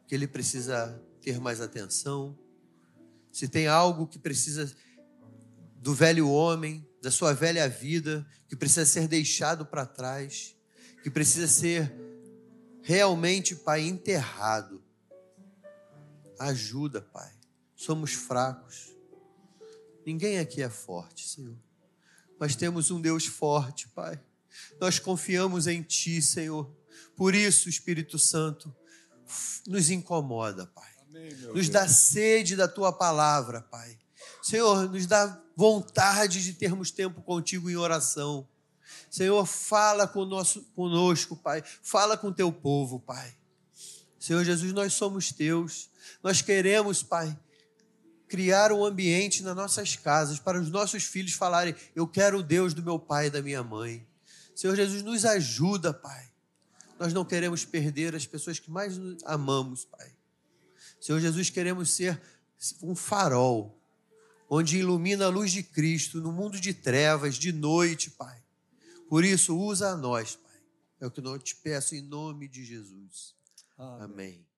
que 0.06 0.14
ele 0.14 0.26
precisa 0.26 1.02
ter 1.20 1.38
mais 1.38 1.60
atenção. 1.60 2.38
Se 3.30 3.48
tem 3.48 3.66
algo 3.66 4.06
que 4.06 4.18
precisa 4.18 4.74
do 5.80 5.94
velho 5.94 6.28
homem, 6.28 6.86
da 7.02 7.10
sua 7.10 7.32
velha 7.32 7.68
vida, 7.68 8.26
que 8.46 8.54
precisa 8.54 8.84
ser 8.84 9.08
deixado 9.08 9.64
para 9.64 9.86
trás, 9.86 10.54
que 11.02 11.10
precisa 11.10 11.48
ser 11.48 11.92
realmente, 12.82 13.56
Pai, 13.56 13.80
enterrado. 13.82 14.82
Ajuda, 16.38 17.00
Pai. 17.00 17.32
Somos 17.74 18.12
fracos. 18.12 18.94
Ninguém 20.04 20.38
aqui 20.38 20.62
é 20.62 20.68
forte, 20.68 21.26
Senhor. 21.26 21.56
Mas 22.38 22.56
temos 22.56 22.90
um 22.90 23.00
Deus 23.00 23.26
forte, 23.26 23.88
Pai. 23.88 24.20
Nós 24.78 24.98
confiamos 24.98 25.66
em 25.66 25.82
Ti, 25.82 26.20
Senhor. 26.20 26.70
Por 27.16 27.34
isso, 27.34 27.68
Espírito 27.68 28.18
Santo, 28.18 28.74
nos 29.66 29.90
incomoda, 29.90 30.66
Pai. 30.66 30.90
Amém, 31.08 31.30
nos 31.30 31.52
Deus. 31.52 31.68
dá 31.68 31.88
sede 31.88 32.56
da 32.56 32.66
Tua 32.66 32.92
palavra, 32.92 33.62
Pai. 33.62 33.99
Senhor, 34.50 34.90
nos 34.90 35.06
dá 35.06 35.40
vontade 35.54 36.42
de 36.42 36.52
termos 36.54 36.90
tempo 36.90 37.22
contigo 37.22 37.70
em 37.70 37.76
oração. 37.76 38.48
Senhor, 39.08 39.46
fala 39.46 40.08
conosco, 40.08 41.36
Pai. 41.36 41.62
Fala 41.80 42.16
com 42.16 42.32
teu 42.32 42.52
povo, 42.52 42.98
Pai. 42.98 43.32
Senhor 44.18 44.42
Jesus, 44.42 44.72
nós 44.72 44.92
somos 44.92 45.30
teus. 45.30 45.88
Nós 46.20 46.42
queremos, 46.42 47.00
Pai, 47.00 47.38
criar 48.26 48.72
um 48.72 48.84
ambiente 48.84 49.40
nas 49.44 49.54
nossas 49.54 49.94
casas 49.94 50.40
para 50.40 50.60
os 50.60 50.68
nossos 50.68 51.04
filhos 51.04 51.32
falarem: 51.34 51.72
Eu 51.94 52.08
quero 52.08 52.38
o 52.38 52.42
Deus 52.42 52.74
do 52.74 52.82
meu 52.82 52.98
pai 52.98 53.28
e 53.28 53.30
da 53.30 53.40
minha 53.40 53.62
mãe. 53.62 54.04
Senhor 54.52 54.74
Jesus, 54.74 55.04
nos 55.04 55.24
ajuda, 55.24 55.94
Pai. 55.94 56.28
Nós 56.98 57.12
não 57.12 57.24
queremos 57.24 57.64
perder 57.64 58.16
as 58.16 58.26
pessoas 58.26 58.58
que 58.58 58.68
mais 58.68 58.98
amamos, 59.24 59.84
Pai. 59.84 60.10
Senhor 61.00 61.20
Jesus, 61.20 61.50
queremos 61.50 61.92
ser 61.92 62.20
um 62.82 62.96
farol 62.96 63.79
onde 64.50 64.78
ilumina 64.78 65.26
a 65.26 65.28
luz 65.28 65.52
de 65.52 65.62
Cristo 65.62 66.20
no 66.20 66.32
mundo 66.32 66.60
de 66.60 66.74
trevas, 66.74 67.36
de 67.36 67.52
noite, 67.52 68.10
Pai. 68.10 68.42
Por 69.08 69.24
isso, 69.24 69.56
usa 69.56 69.90
a 69.90 69.96
nós, 69.96 70.34
Pai. 70.34 70.50
É 71.00 71.06
o 71.06 71.10
que 71.10 71.20
eu 71.20 71.38
te 71.38 71.54
peço 71.54 71.94
em 71.94 72.02
nome 72.02 72.48
de 72.48 72.64
Jesus. 72.64 73.34
Amém. 73.78 74.02
Amém. 74.02 74.49